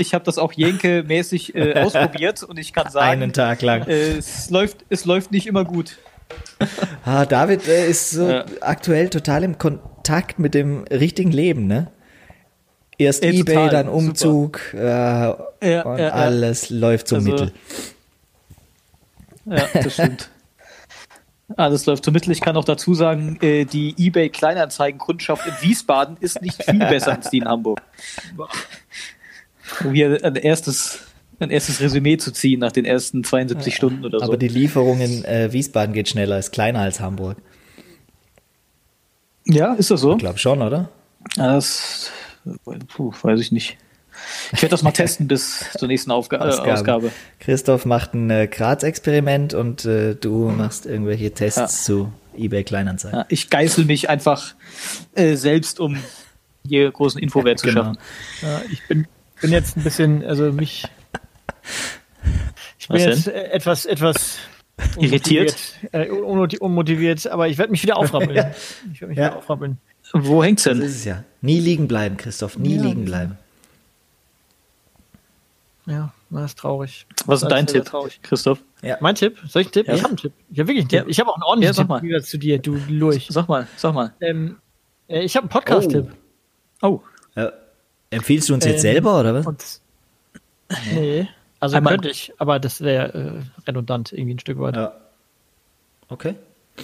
[0.01, 3.87] ich habe das auch Jenke-mäßig äh, ausprobiert und ich kann sagen, einen Tag lang.
[3.87, 5.99] Äh, es läuft, es läuft nicht immer gut.
[7.05, 8.45] Ah, David äh, ist so ja.
[8.61, 11.91] aktuell total im Kontakt mit dem richtigen Leben, ne?
[12.99, 17.53] Erst ja, eBay, total, dann Umzug äh, ja, und alles läuft so also, mittel.
[19.47, 20.29] Ja, das stimmt.
[21.57, 22.31] Alles läuft so mittel.
[22.31, 27.17] Ich kann auch dazu sagen, äh, die eBay Kleinanzeigen-Kundschaft in Wiesbaden ist nicht viel besser
[27.17, 27.83] als die in Hamburg
[29.85, 31.01] um hier ein erstes,
[31.39, 34.25] ein erstes Resümee zu ziehen nach den ersten 72 ja, Stunden oder so.
[34.25, 37.39] Aber die Lieferung in äh, Wiesbaden geht schneller, ist kleiner als Hamburg.
[39.47, 40.13] Ja, ist das so?
[40.13, 40.91] Ich glaube schon, oder?
[41.37, 42.11] Das
[42.89, 43.79] puh, weiß ich nicht.
[44.53, 46.73] Ich werde das mal testen bis zur nächsten Aufga äh, Ausgabe.
[46.73, 47.13] Ausgabe.
[47.39, 51.67] Christoph macht ein äh, Graz-Experiment und äh, du machst irgendwelche Tests ja.
[51.67, 53.21] zu eBay Kleinanzeigen.
[53.21, 54.55] Ja, ich geißel mich einfach
[55.15, 55.99] äh, selbst, um
[56.67, 57.85] hier großen Infowert zu genau.
[57.85, 57.99] schaffen.
[58.43, 59.07] Ja, ich bin
[59.41, 60.87] bin jetzt ein bisschen, also mich.
[62.79, 64.39] Ich bin jetzt etwas, etwas
[64.99, 65.57] irritiert,
[65.93, 68.35] äh, unmotiviert, aber ich werde mich wieder aufrappeln.
[68.35, 68.51] ja.
[68.93, 69.27] Ich werde mich ja.
[69.27, 69.79] wieder aufrappeln.
[70.13, 70.81] Wo hängt's denn?
[70.81, 71.25] Das ist es ja.
[71.41, 72.59] Nie liegen bleiben, Christoph.
[72.59, 72.83] Nie ja.
[72.83, 73.39] liegen bleiben.
[75.87, 77.07] Ja, das ist traurig.
[77.27, 78.21] Was ist dein Tipp, traurig.
[78.23, 78.61] Christoph?
[78.83, 78.97] Ja.
[79.01, 79.39] Mein Tipp?
[79.49, 79.89] Soll ich einen Tipp?
[79.89, 79.95] Ja.
[79.95, 80.33] Ich habe einen Tipp.
[80.51, 81.05] Ich habe wirklich einen Tipp.
[81.09, 82.23] Ich habe auch einen ordentlichen ja, Tipp mal.
[82.23, 83.27] zu dir, du Lurch.
[83.31, 84.13] Sag mal, sag mal.
[84.21, 84.57] Ähm,
[85.09, 86.11] äh, ich habe einen Podcast-Tipp.
[86.83, 87.01] Oh.
[87.37, 87.49] oh.
[88.11, 89.47] Empfiehlst du uns jetzt ähm, selber oder was?
[89.47, 89.65] Und,
[90.93, 91.29] nee,
[91.61, 91.95] also Einmal.
[91.95, 94.77] könnte ich, aber das wäre äh, redundant irgendwie ein Stück weit.
[94.77, 94.95] Ja.
[96.09, 96.35] Okay.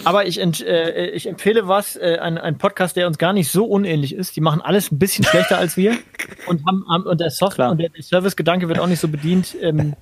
[0.03, 3.65] Aber ich, äh, ich empfehle was, äh, ein, ein Podcast, der uns gar nicht so
[3.65, 4.35] unähnlich ist.
[4.35, 5.97] Die machen alles ein bisschen schlechter als wir
[6.47, 9.55] und haben, haben und der Software und der, der Service-Gedanke wird auch nicht so bedient.
[9.59, 9.95] Ähm,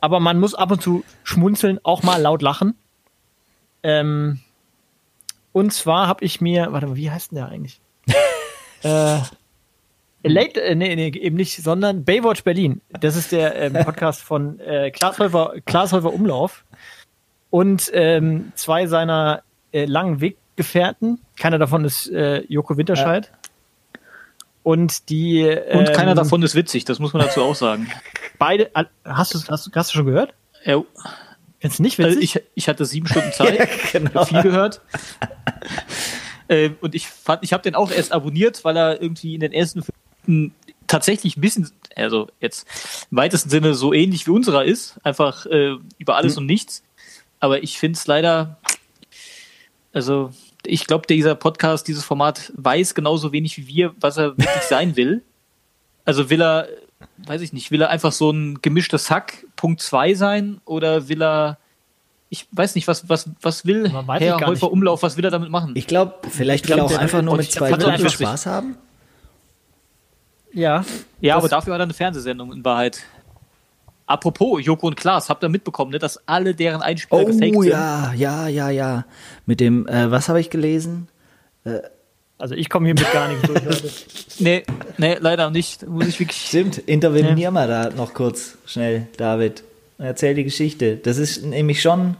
[0.00, 2.74] aber man muss ab und zu schmunzeln, auch mal laut lachen.
[3.82, 4.40] Ähm,
[5.52, 7.80] und zwar habe ich mir, warte mal, wie heißt denn der eigentlich?
[8.82, 9.18] äh,
[10.22, 12.80] Late, äh, nee, nee, eben nicht, sondern Baywatch Berlin.
[13.00, 16.64] Das ist der ähm, Podcast von äh, Glashäufer, Glashäufer Umlauf
[17.50, 19.42] und ähm, zwei seiner
[19.72, 21.20] äh, langen Weggefährten.
[21.38, 23.30] Keiner davon ist äh, Joko Winterscheid.
[23.32, 24.00] Ja.
[24.64, 25.40] Und die.
[25.40, 27.88] Ähm, und keiner davon ist witzig, das muss man dazu auch sagen.
[28.38, 28.70] Beide.
[29.04, 30.34] Hast du, hast, hast du schon gehört?
[30.64, 30.82] Ja.
[31.60, 32.08] Findest nicht witzig?
[32.08, 34.24] Also ich, ich hatte sieben Stunden Zeit, ja, genau.
[34.24, 34.80] viel gehört.
[36.48, 39.52] äh, und ich fand, ich habe den auch erst abonniert, weil er irgendwie in den
[39.52, 39.96] ersten fünf
[40.86, 42.66] tatsächlich ein bisschen, also jetzt
[43.10, 46.40] im weitesten Sinne so ähnlich wie unserer ist, einfach äh, über alles mhm.
[46.40, 46.82] und nichts.
[47.40, 48.58] Aber ich finde es leider,
[49.92, 50.30] also
[50.66, 54.96] ich glaube, dieser Podcast, dieses Format weiß genauso wenig wie wir, was er wirklich sein
[54.96, 55.22] will.
[56.04, 56.68] Also will er,
[57.18, 61.22] weiß ich nicht, will er einfach so ein gemischtes Hack Punkt 2 sein oder will
[61.22, 61.58] er
[62.30, 65.72] ich weiß nicht, was, was, was will Herr Häufer Umlauf, was will er damit machen?
[65.76, 68.76] Ich glaube, vielleicht will er auch einfach nur mit zwei Leuten Spaß haben.
[70.58, 70.84] Ja.
[71.20, 73.02] Ja, aber dafür hat er eine Fernsehsendung in Wahrheit.
[74.06, 77.64] Apropos Joko und Klaas, habt ihr mitbekommen, ne, dass alle deren Einspieler Oh gefaked sind?
[77.64, 79.04] ja, ja, ja, ja.
[79.44, 81.08] Mit dem, äh, was habe ich gelesen?
[82.38, 83.64] Also ich komme hier mit gar nichts durch.
[83.64, 83.90] Leute.
[84.40, 84.62] Nee,
[84.98, 85.86] nee, leider nicht.
[85.88, 86.40] Muss ich wirklich.
[86.40, 89.64] Stimmt, intervenier mal da noch kurz schnell, David.
[89.98, 90.96] Erzähl die Geschichte.
[90.96, 92.16] Das ist nämlich schon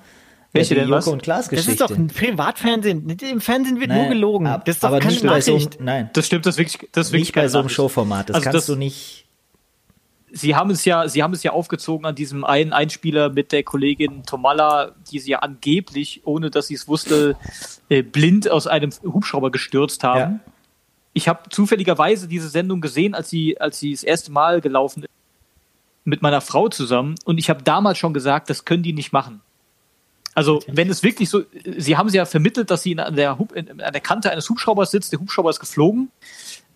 [0.53, 1.09] Welche die denn, Joko was?
[1.09, 1.71] und Klaas Das Geschichte.
[1.73, 3.09] ist doch ein Privatfernsehen.
[3.09, 4.47] Im Fernsehen wird nur Nein, gelogen.
[4.47, 5.79] ab- Das ist doch aber keine nicht bei so Nachricht.
[5.81, 7.77] nein, Das stimmt, das ist wirklich, das ist wirklich nicht bei so einem Nachricht.
[7.77, 8.31] Showformat.
[8.31, 9.27] Das Also kannst das- du nicht.
[10.31, 13.63] Sie haben es ja, sie haben es ja aufgezogen an diesem einen Einspieler mit der
[13.63, 17.37] Kollegin Tomalla, die sie ja angeblich, ohne dass sie es wusste,
[17.89, 20.19] äh, blind aus einem Hubschrauber gestürzt haben.
[20.45, 20.53] Ja.
[21.15, 25.09] Ich habe zufälligerweise diese Sendung gesehen, als sie, als sie das erste Mal gelaufen ist,
[26.05, 27.15] mit meiner Frau zusammen.
[27.25, 29.41] Und ich habe damals schon gesagt, das können die nicht machen.
[30.39, 31.43] Also, wenn es wirklich so,
[31.79, 34.31] sie haben sie ja vermittelt, dass sie in, an, der Hub, in, an der Kante
[34.31, 36.13] eines Hubschraubers sitzt, der Hubschrauber ist geflogen.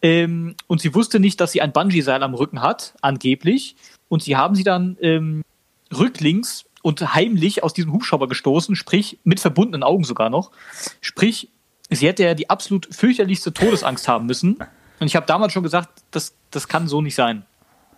[0.03, 3.77] Ähm, und sie wusste nicht, dass sie ein Bungee-Seil am Rücken hat, angeblich.
[4.09, 5.45] Und sie haben sie dann ähm,
[5.97, 10.51] rücklings und heimlich aus diesem Hubschrauber gestoßen, sprich mit verbundenen Augen sogar noch.
[11.01, 11.49] Sprich,
[11.89, 14.57] sie hätte ja die absolut fürchterlichste Todesangst haben müssen.
[14.99, 17.47] Und ich habe damals schon gesagt, das, das kann so nicht sein.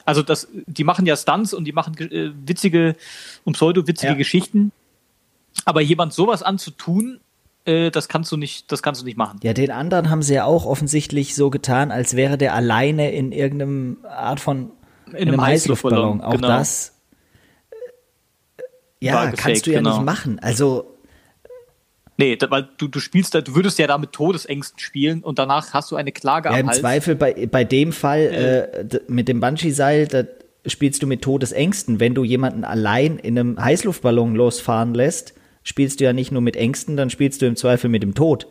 [0.05, 2.97] Also das, die machen ja Stunts und die machen äh, witzige
[3.45, 4.19] und pseudo-witzige Ja.
[4.19, 4.73] Geschichten.
[5.65, 7.21] Aber jemand sowas anzutun,
[7.65, 9.41] äh, das kannst du nicht, das kannst du nicht machen.
[9.43, 13.33] Ja, den anderen haben sie ja auch offensichtlich so getan, als wäre der alleine in
[13.33, 14.71] irgendeinem Art von
[15.09, 16.21] in einem einem Heißluftballon.
[16.21, 16.49] Auch genau.
[16.49, 16.95] das.
[18.59, 18.63] äh,
[19.01, 19.97] Ja, kannst du ja genau.
[19.97, 20.39] nicht machen.
[20.41, 20.91] Also,
[22.17, 25.73] Nee, weil du, du spielst da, du würdest ja da mit Todesängsten spielen und danach
[25.75, 26.79] hast du eine Klage ja, am im Hals.
[26.79, 30.23] Zweifel bei, bei dem Fall äh, d- mit dem Bungee-Seil, da
[30.65, 31.99] spielst du mit Todesängsten.
[31.99, 35.35] Wenn du jemanden allein in einem Heißluftballon losfahren lässt,
[35.65, 38.47] spielst du ja nicht nur mit Ängsten, dann spielst du im Zweifel mit dem Tod.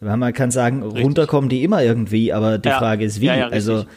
[0.00, 2.78] Weil man kann sagen, runterkommen die immer irgendwie, aber die Ja.
[2.78, 3.26] Frage ist wie.
[3.26, 3.54] Ja, ja, richtig.
[3.74, 3.88] also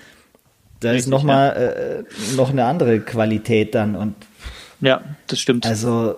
[0.79, 4.15] da ist Richtig, noch mal äh, noch eine andere Qualität dann und
[4.79, 5.65] Ja, das stimmt.
[5.65, 6.15] also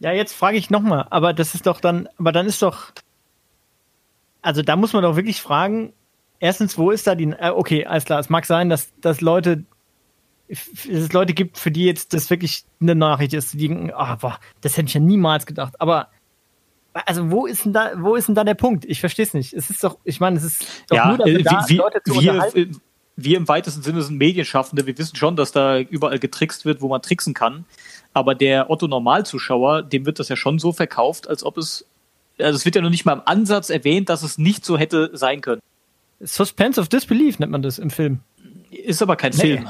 [0.00, 2.92] Ja, jetzt frage ich nochmal, aber das ist doch dann, aber dann ist doch,
[4.42, 5.92] also da muss man doch wirklich fragen,
[6.40, 9.64] erstens, wo ist da die, äh, okay, alles klar, es mag sein, dass, dass Leute,
[10.52, 14.38] es Leute gibt, für die jetzt das wirklich eine Nachricht ist, die denken, ah, boah,
[14.60, 16.08] das hätte ich ja niemals gedacht, aber
[16.92, 18.84] also wo ist denn da, wo ist denn da der Punkt?
[18.84, 19.54] Ich verstehe es nicht.
[19.54, 22.02] Es ist doch, ich meine, es ist doch ja, nur dafür äh, da, wir, Leute
[22.04, 22.80] zu wir, unterhalten.
[23.16, 24.86] wir im weitesten Sinne sind Medienschaffende.
[24.86, 27.64] Wir wissen schon, dass da überall getrickst wird, wo man tricksen kann.
[28.12, 31.86] Aber der Otto Normalzuschauer, dem wird das ja schon so verkauft, als ob es,
[32.38, 35.10] also es wird ja noch nicht mal im Ansatz erwähnt, dass es nicht so hätte
[35.14, 35.62] sein können.
[36.20, 38.20] Suspense of Disbelief nennt man das im Film.
[38.70, 39.68] Ist aber kein Film.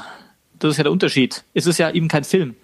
[0.63, 1.45] Das ist ja der Unterschied.
[1.55, 2.55] Es ist ja eben kein Film.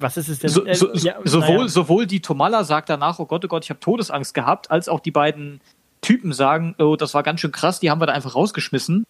[0.00, 0.50] Was ist es denn?
[0.50, 1.68] So, Äh, so, so, ja, sowohl, naja.
[1.68, 4.98] sowohl die Tomalla sagt danach, oh Gott, oh Gott, ich habe Todesangst gehabt, als auch
[4.98, 5.60] die beiden
[6.00, 9.04] Typen sagen, oh, das war ganz schön krass, die haben wir da einfach rausgeschmissen.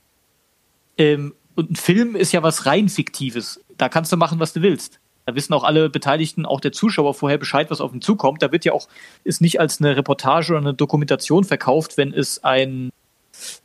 [0.98, 3.64] Ähm, und ein Film ist ja was rein Fiktives.
[3.78, 5.00] Da kannst du machen, was du willst.
[5.24, 8.42] Da wissen auch alle Beteiligten, auch der Zuschauer vorher Bescheid, was auf ihn zukommt.
[8.42, 8.86] Da wird ja auch,
[9.24, 12.90] ist nicht als eine Reportage oder eine Dokumentation verkauft, wenn es ein,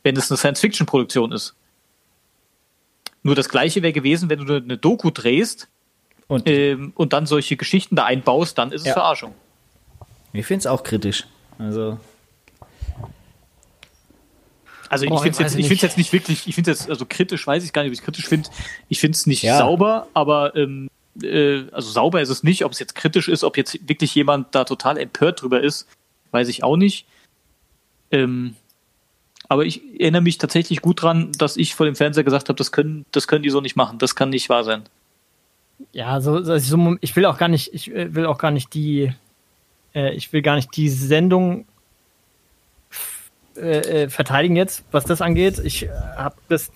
[0.02, 1.54] wenn es eine Science-Fiction-Produktion ist.
[3.22, 5.68] Nur das Gleiche wäre gewesen, wenn du eine Doku drehst
[6.28, 8.92] und ähm, und dann solche Geschichten da einbaust, dann ist es Ja.
[8.94, 9.34] Verarschung.
[10.32, 11.26] ich finde es auch kritisch.
[11.58, 11.98] Also
[14.88, 17.46] Also ich finde es jetzt, ich jetzt nicht wirklich, ich finde es jetzt, also kritisch
[17.46, 18.50] weiß ich gar nicht, ob ich es kritisch finde.
[18.88, 19.56] Ich finde es nicht Ja.
[19.58, 20.90] sauber, aber ähm,
[21.22, 22.64] äh, also sauber ist es nicht.
[22.64, 25.86] Ob es jetzt kritisch ist, ob jetzt wirklich jemand da total empört drüber ist,
[26.32, 27.06] weiß ich auch nicht.
[28.10, 28.54] Ähm,
[29.52, 32.72] aber ich erinnere mich tatsächlich gut dran, dass ich vor dem Fernseher gesagt habe, das
[32.72, 34.84] können, das können die so nicht machen, das kann nicht wahr sein.
[35.92, 38.72] Ja, so, so, so ich will auch gar nicht, ich äh, will auch gar nicht
[38.72, 39.12] die,
[39.94, 41.66] äh, ich will gar nicht die Sendung
[43.56, 45.58] äh, äh, verteidigen jetzt, was das angeht.
[45.58, 46.72] Ich äh, habe das,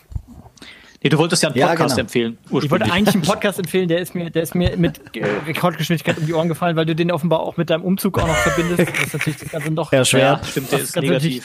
[1.03, 2.01] Nee, du wolltest ja einen Ja, Podcast genau.
[2.01, 2.39] empfehlen.
[2.63, 6.19] ich wollte eigentlich einen Podcast empfehlen, der ist mir, der ist mir mit äh, Rekordgeschwindigkeit
[6.19, 8.91] um die Ohren gefallen, weil du den offenbar auch mit deinem Umzug auch noch verbindest.
[8.91, 10.21] Das ist natürlich das Ganze noch, Ja, schwer.
[10.21, 11.41] Ja, stimmt, der Das ist Ganze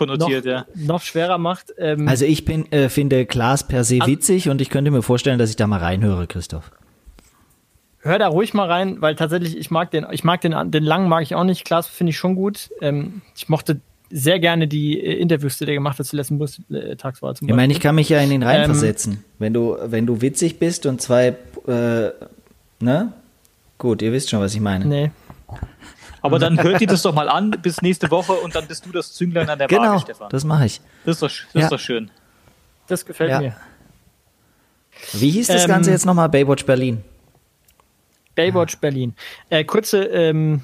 [0.00, 0.66] negativ noch, konnotiert, ja.
[0.74, 1.72] noch schwerer macht.
[1.78, 5.38] Ähm, Also ich bin, äh, finde Klaas per se witzig und ich könnte mir vorstellen,
[5.38, 6.70] dass ich da mal reinhöre, Christoph.
[8.00, 11.08] hör da ruhig mal rein, weil tatsächlich ich mag den, ich mag den, den langen
[11.08, 11.64] mag ich auch nicht.
[11.64, 12.70] Klaas finde ich schon gut.
[12.80, 13.80] Ähm, ich mochte
[14.10, 17.72] sehr gerne die äh, Interviews, die der gemacht hat zur letzten Bundestagswahl zum Ich meine,
[17.72, 19.24] ich kann mich ja in ihn Ähm, reinversetzen.
[19.40, 21.34] wenn du, wenn du witzig bist und zwei,
[21.66, 22.10] äh,
[22.78, 23.12] ne?
[23.78, 24.84] Gut, ihr wisst schon, was ich meine.
[24.86, 25.10] Nee.
[26.26, 28.92] Aber dann hört ihr das doch mal an bis nächste Woche und dann bist du
[28.92, 30.28] das Zünglein an der Genau, Waage, Stefan.
[30.30, 30.80] das mache ich.
[31.04, 31.60] Das ist doch, das Ja.
[31.62, 32.10] ist doch schön.
[32.88, 33.40] Das gefällt Ja.
[33.40, 33.56] mir.
[35.12, 36.28] Wie hieß das Ähm, Ganze jetzt nochmal?
[36.28, 37.02] Baywatch Berlin.
[38.34, 39.14] Baywatch Berlin.
[39.50, 40.62] Äh, kurze, ähm,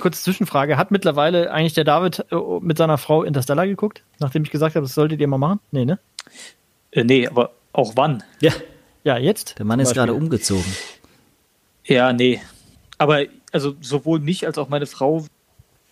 [0.00, 0.76] kurze Zwischenfrage.
[0.76, 4.02] Hat mittlerweile eigentlich der David äh, mit seiner Frau Interstellar geguckt?
[4.18, 5.60] Nachdem ich gesagt habe, das solltet ihr mal machen?
[5.72, 5.98] Nee, ne?
[6.90, 8.22] Äh, nee, aber auch wann?
[8.40, 8.52] Ja,
[9.04, 9.58] Ja, jetzt?
[9.58, 10.64] der Mann ist gerade umgezogen.
[11.84, 12.40] Ja, nee.
[12.98, 13.22] Aber
[13.54, 15.24] also sowohl mich als auch meine Frau,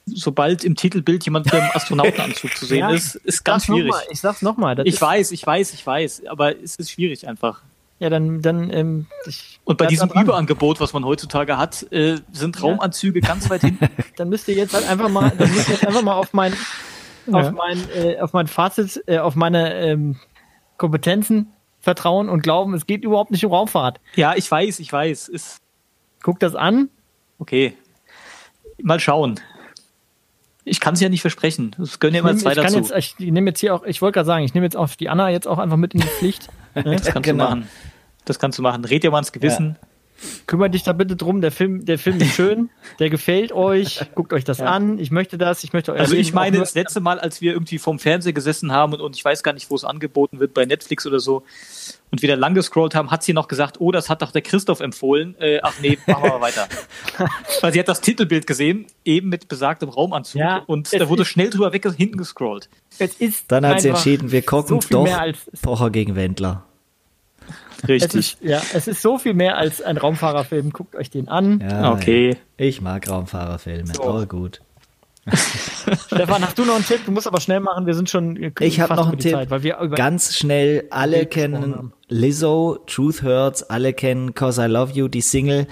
[0.06, 3.92] sobald im Titelbild jemand mit einem Astronautenanzug zu sehen Ja, ist, ist ganz schwierig.
[3.92, 4.80] Mal, ich sag's nochmal.
[4.86, 7.62] Ich weiß, ich weiß, ich weiß, aber es ist schwierig einfach.
[8.00, 9.06] Ja, dann, dann, ähm,
[9.62, 10.10] Und bei diesem.
[10.10, 13.88] Überangebot, was man heutzutage hat, äh, sind Raumanzüge ganz weit hinten.
[14.16, 16.52] Dann müsst ihr jetzt halt einfach mal, dann müsst ihr jetzt einfach mal auf mein,
[17.28, 17.38] Ja.
[17.38, 20.16] auf mein, äh, auf mein Fazit, äh, auf meine ähm,
[20.78, 24.00] Kompetenzen vertrauen und glauben, es geht überhaupt nicht um Raumfahrt.
[24.16, 25.28] Ja, ich weiß, ich weiß.
[25.28, 25.60] Ist
[26.22, 26.88] Guckt das an.
[27.42, 27.74] Okay.
[28.80, 29.40] Mal schauen.
[30.64, 31.74] Ich kann es ja nicht versprechen.
[31.82, 32.76] Es gönnen ja immer Ich, zwei ich, dazu.
[32.76, 35.08] jetzt, ich nehme jetzt hier auch, ich wollte gerade sagen, ich nehme jetzt auch die
[35.08, 36.48] Anna jetzt auch einfach mit in die Pflicht.
[36.74, 36.96] Ne?
[36.96, 37.50] das kannst genau.
[37.50, 37.68] du machen.
[38.24, 38.82] Das kannst du machen.
[38.86, 39.76] Red dir mal ins Gewissen.
[40.46, 41.42] Kümmert dich da bitte drum.
[41.42, 44.00] Der Film, der Film ist schön, der gefällt euch.
[44.14, 44.98] Guckt euch das an.
[44.98, 45.64] Ich möchte das.
[45.64, 48.32] Ich möchte euer Also Leben ich meine, das letzte Mal, als wir irgendwie vorm Fernseher
[48.32, 51.20] gesessen haben und, und ich weiß gar nicht, wo es angeboten wird, bei Netflix oder
[51.20, 51.42] so,
[52.12, 54.80] und wieder lang gescrollt haben, hat sie noch gesagt, oh, das hat doch der Christoph
[54.80, 55.34] empfohlen.
[55.40, 56.68] Äh, ach nee, machen wir mal weiter.
[57.62, 61.24] Weil sie hat das Titelbild gesehen, eben mit besagtem Raumanzug, Ja, und es da wurde
[61.24, 62.68] schnell drüber weg hinten gescrollt.
[62.98, 66.64] Es ist Dann hat sie entschieden, wir gucken so doch mehr als Pocher gegen Wendler.
[67.82, 68.14] es Richtig.
[68.14, 70.70] ist, ja, es ist so viel mehr als ein Raumfahrerfilm.
[70.70, 71.60] Guckt euch den an.
[71.60, 72.36] Ja, Okay.
[72.58, 73.94] Ich mag Raumfahrerfilme.
[73.94, 74.02] So.
[74.04, 74.60] Oh, gut.
[76.06, 77.00] Stefan, hast du noch einen Tipp?
[77.06, 77.86] Du musst aber schnell machen.
[77.86, 79.32] Wir sind schon Ich habe noch einen Tipp.
[79.32, 81.92] Zeit, weil wir Ganz schnell, alle kennen.
[82.08, 85.66] Lizzo, Truth Hurts, alle kennen Cause I Love You, die Single.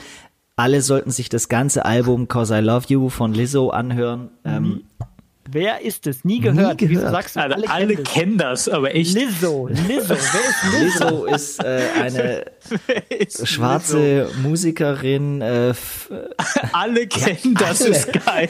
[0.56, 4.30] Alle sollten sich das ganze Album Cause I Love You von Lizzo anhören.
[4.44, 4.82] Ähm,
[5.52, 6.24] Wer ist es?
[6.24, 6.80] Nie gehört.
[6.80, 7.10] Wieso gehört.
[7.12, 9.14] sagst du, Also alle, alle, kennen kennen das, aber echt.
[9.14, 9.86] Lizzo, Lizzo.
[9.88, 10.20] Wer ist
[10.80, 11.08] Lizzo?
[11.08, 12.44] Lizzo ist äh, eine
[13.18, 15.40] Ist schwarze Musikerin.
[15.40, 15.74] Äh.
[16.72, 17.90] Alle kennen das, Alle.
[17.90, 18.48] ist geil.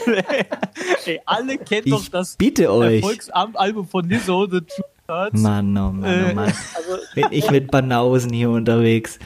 [1.06, 2.96] Ey, alle kennen doch ich das bitte euch.
[3.02, 5.40] Erfolgsalbum von Lizzo, The Truth Hurts.
[5.40, 6.44] Mann, oh Mann, Äh, oh Mann.
[6.46, 9.18] Also, Bin ich mit Banausen hier unterwegs.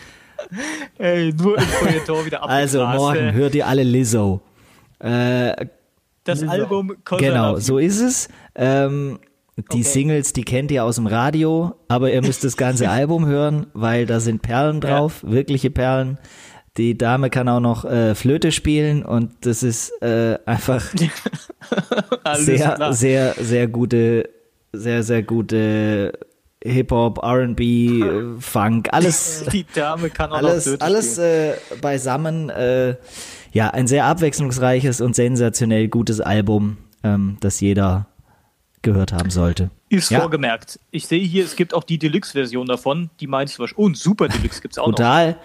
[0.99, 4.41] Ey, nur im Feuilleton wieder Also abgegrast, morgen hört ihr alle Lizzo.
[5.01, 5.67] Äh,
[6.25, 6.53] Das Lizzo.
[6.53, 8.29] Album I Genau, so ist es.
[8.55, 9.19] Ähm,
[9.57, 9.83] die Okay.
[9.83, 14.05] Singles, die kennt ihr aus dem Radio, aber ihr müsst das ganze Album hören, weil
[14.05, 16.19] da sind Perlen drauf, wirkliche Perlen.
[16.77, 20.85] Die Dame kann auch noch äh, Flöte spielen und das ist äh, einfach
[22.35, 22.93] sehr, klar.
[22.93, 24.29] sehr, sehr gute,
[24.73, 26.19] sehr, sehr gute
[26.65, 28.03] Hip-Hop, R&B,
[28.41, 32.51] Funk, alles, Die Dame kann auch alles, alles äh, beisammen.
[32.51, 32.97] Äh,
[33.53, 38.09] ja, ein sehr abwechslungsreiches und sensationell gutes Album, ähm, das jeder
[38.83, 39.71] gehört haben sollte.
[39.89, 40.21] Ist ja.
[40.21, 40.79] vorgemerkt.
[40.91, 43.11] Ich sehe hier, es gibt auch die Deluxe-Version davon.
[43.21, 43.79] Die meinst du wahrscheinlich.
[43.79, 44.95] Oh, ein Super Deluxe gibt es auch noch.
[44.95, 45.37] Total.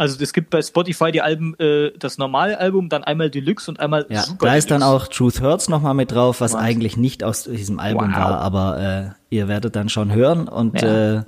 [0.00, 3.80] Also es gibt bei Spotify die Alben, äh, das normale Album, dann einmal Deluxe und
[3.80, 4.96] einmal Ja, Super da ist dann Deluxe.
[5.04, 6.60] auch Truth Hurts nochmal mit drauf, was Was?
[6.60, 8.16] eigentlich nicht aus diesem Album Wow.
[8.16, 11.18] war, aber äh, ihr werdet dann schon hören und Ja.
[11.18, 11.22] äh,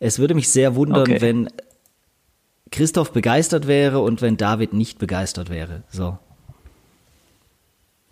[0.00, 1.20] es würde mich sehr wundern, Okay.
[1.20, 1.50] wenn
[2.72, 5.82] Christoph begeistert wäre und wenn David nicht begeistert wäre.
[5.90, 6.16] So.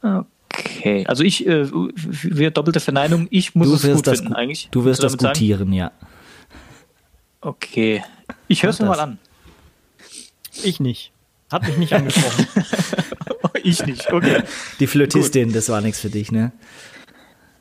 [0.03, 4.35] Okay, also ich, äh, wir doppelte Verneinung, ich muss Du es wirst gut das, finden
[4.35, 4.69] gu- eigentlich.
[4.71, 5.33] du wirst das damit sagen?
[5.39, 5.91] gutieren, ja.
[7.41, 8.05] Okay,
[8.49, 9.19] ich höre es mir mal an.
[10.63, 11.13] Ich nicht.
[11.51, 12.47] Hat mich nicht angesprochen.
[13.63, 14.43] ich nicht, okay.
[14.81, 16.53] Die Flötistin, das war nichts für dich, ne?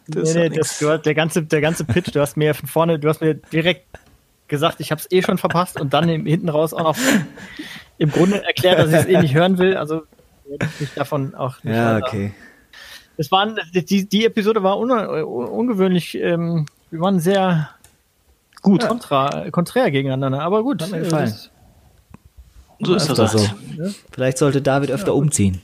[0.07, 2.67] Das nee, nee, das, du hast, der, ganze, der ganze Pitch, du hast mir von
[2.67, 3.85] vorne, du hast mir direkt
[4.47, 6.97] gesagt, ich habe es eh schon verpasst und dann im, hinten raus auch noch
[7.97, 9.77] im Grunde erklärt, dass ich es eh nicht hören will.
[9.77, 10.03] Also
[10.47, 12.33] werde ich mich davon auch nicht Ja, weiter- okay.
[13.17, 17.69] Es waren, die, die Episode war un, ungewöhnlich, ähm, wir waren sehr
[18.61, 20.81] Gut, kontra, konträr gegeneinander, aber gut.
[20.81, 21.25] Hat mir gefallen.
[21.29, 21.50] das-
[22.83, 23.31] so ist das halt.
[23.31, 23.49] so.
[24.11, 25.61] Vielleicht sollte David öfter umziehen.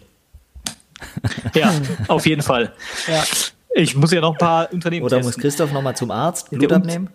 [1.54, 1.72] Ja,
[2.08, 2.74] auf jeden Fall.
[3.08, 3.24] Ja.
[3.76, 5.42] Ich muss ja noch ein paar Unternehmen Oder muss testen.
[5.44, 7.10] Christoph nochmal zum Arzt Blut abnehmen?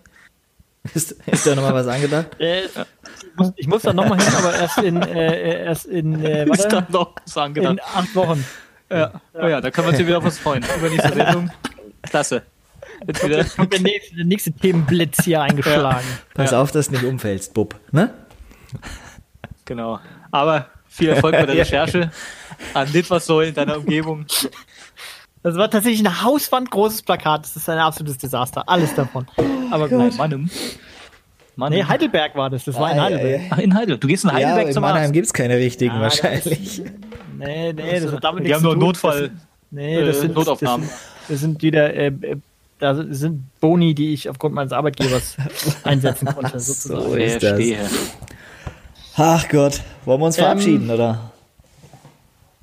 [0.93, 2.27] Ist, ist da nochmal was angedacht?
[2.39, 2.71] Äh, ich,
[3.37, 6.85] muss, ich muss dann nochmal hin, aber erst in, äh, erst in, äh, Ist dann
[6.89, 7.73] noch was angedacht.
[7.73, 8.45] in acht Wochen.
[8.91, 9.21] Ja.
[9.33, 10.63] Oh ja, da können wir uns ja wieder auf was freuen.
[10.77, 11.49] Übernächste Sendung.
[12.03, 12.43] Klasse.
[13.07, 13.43] Jetzt wieder.
[13.43, 16.05] Kommt der nächste, der nächste Themenblitz hier eingeschlagen.
[16.33, 16.61] Pass Ja.
[16.61, 17.75] auf, dass du nicht umfällst, Bub.
[17.91, 18.13] Ne?
[19.65, 19.99] Genau.
[20.31, 21.61] Aber viel Erfolg bei der Ja.
[21.63, 22.11] Recherche
[22.73, 24.25] an Litfaßsäulen in deiner Umgebung.
[25.41, 27.43] Das war tatsächlich ein hauswandgroßes Plakat.
[27.43, 28.67] Das ist ein absolutes Desaster.
[28.67, 29.27] Alles davon.
[29.71, 30.17] Aber gut.
[30.17, 30.49] Mannem.
[31.55, 31.71] Mann.
[31.71, 32.63] Nee, Heidelberg war das.
[32.65, 33.41] Das war in Heidelberg.
[33.51, 34.01] Ach, in Heidelberg.
[34.01, 35.13] Du gehst in Heidelberg ja, in zum Mannheim Arzt.
[35.13, 36.81] gibt es keine richtigen Ah, wahrscheinlich.
[37.37, 38.87] Nee, nee, das hat damit Die nichts haben zu nur.
[38.87, 39.11] Notfall.
[39.19, 39.39] Das sind,
[39.71, 40.87] nee, das äh, sind Notaufnahmen.
[40.87, 42.35] Das sind, das sind wieder, äh, äh,
[42.79, 45.37] da sind Boni, die ich aufgrund meines Arbeitgebers
[45.83, 46.59] einsetzen konnte.
[46.59, 47.01] Sozusagen.
[47.03, 47.49] So ist das.
[47.49, 47.79] Verstehe.
[49.15, 51.31] Ach Gott, wollen wir uns Ähm, verabschieden, oder?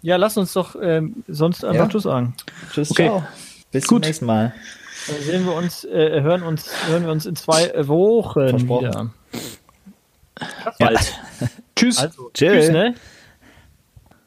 [0.03, 1.89] Ja, lass uns doch ähm, sonst einfach Ja.
[1.89, 2.35] Tschüss sagen.
[2.73, 3.07] Tschüss, Okay.
[3.07, 3.25] ciao.
[3.71, 4.03] Bis Gut.
[4.03, 4.53] zum nächsten Mal.
[5.07, 8.89] Dann sehen wir uns, äh, hören uns, hören wir uns in zwei Wochen Versprochen.
[8.89, 9.11] wieder.
[10.79, 11.21] Bald.
[11.77, 11.99] Tschüss.
[11.99, 12.49] Also, Tschö.
[12.51, 12.95] tschüss, ne?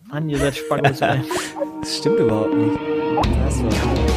[0.06, 0.56] Mann, ihr seid
[1.02, 1.22] ey.
[1.82, 2.78] Das stimmt überhaupt nicht.
[3.46, 4.13] Das war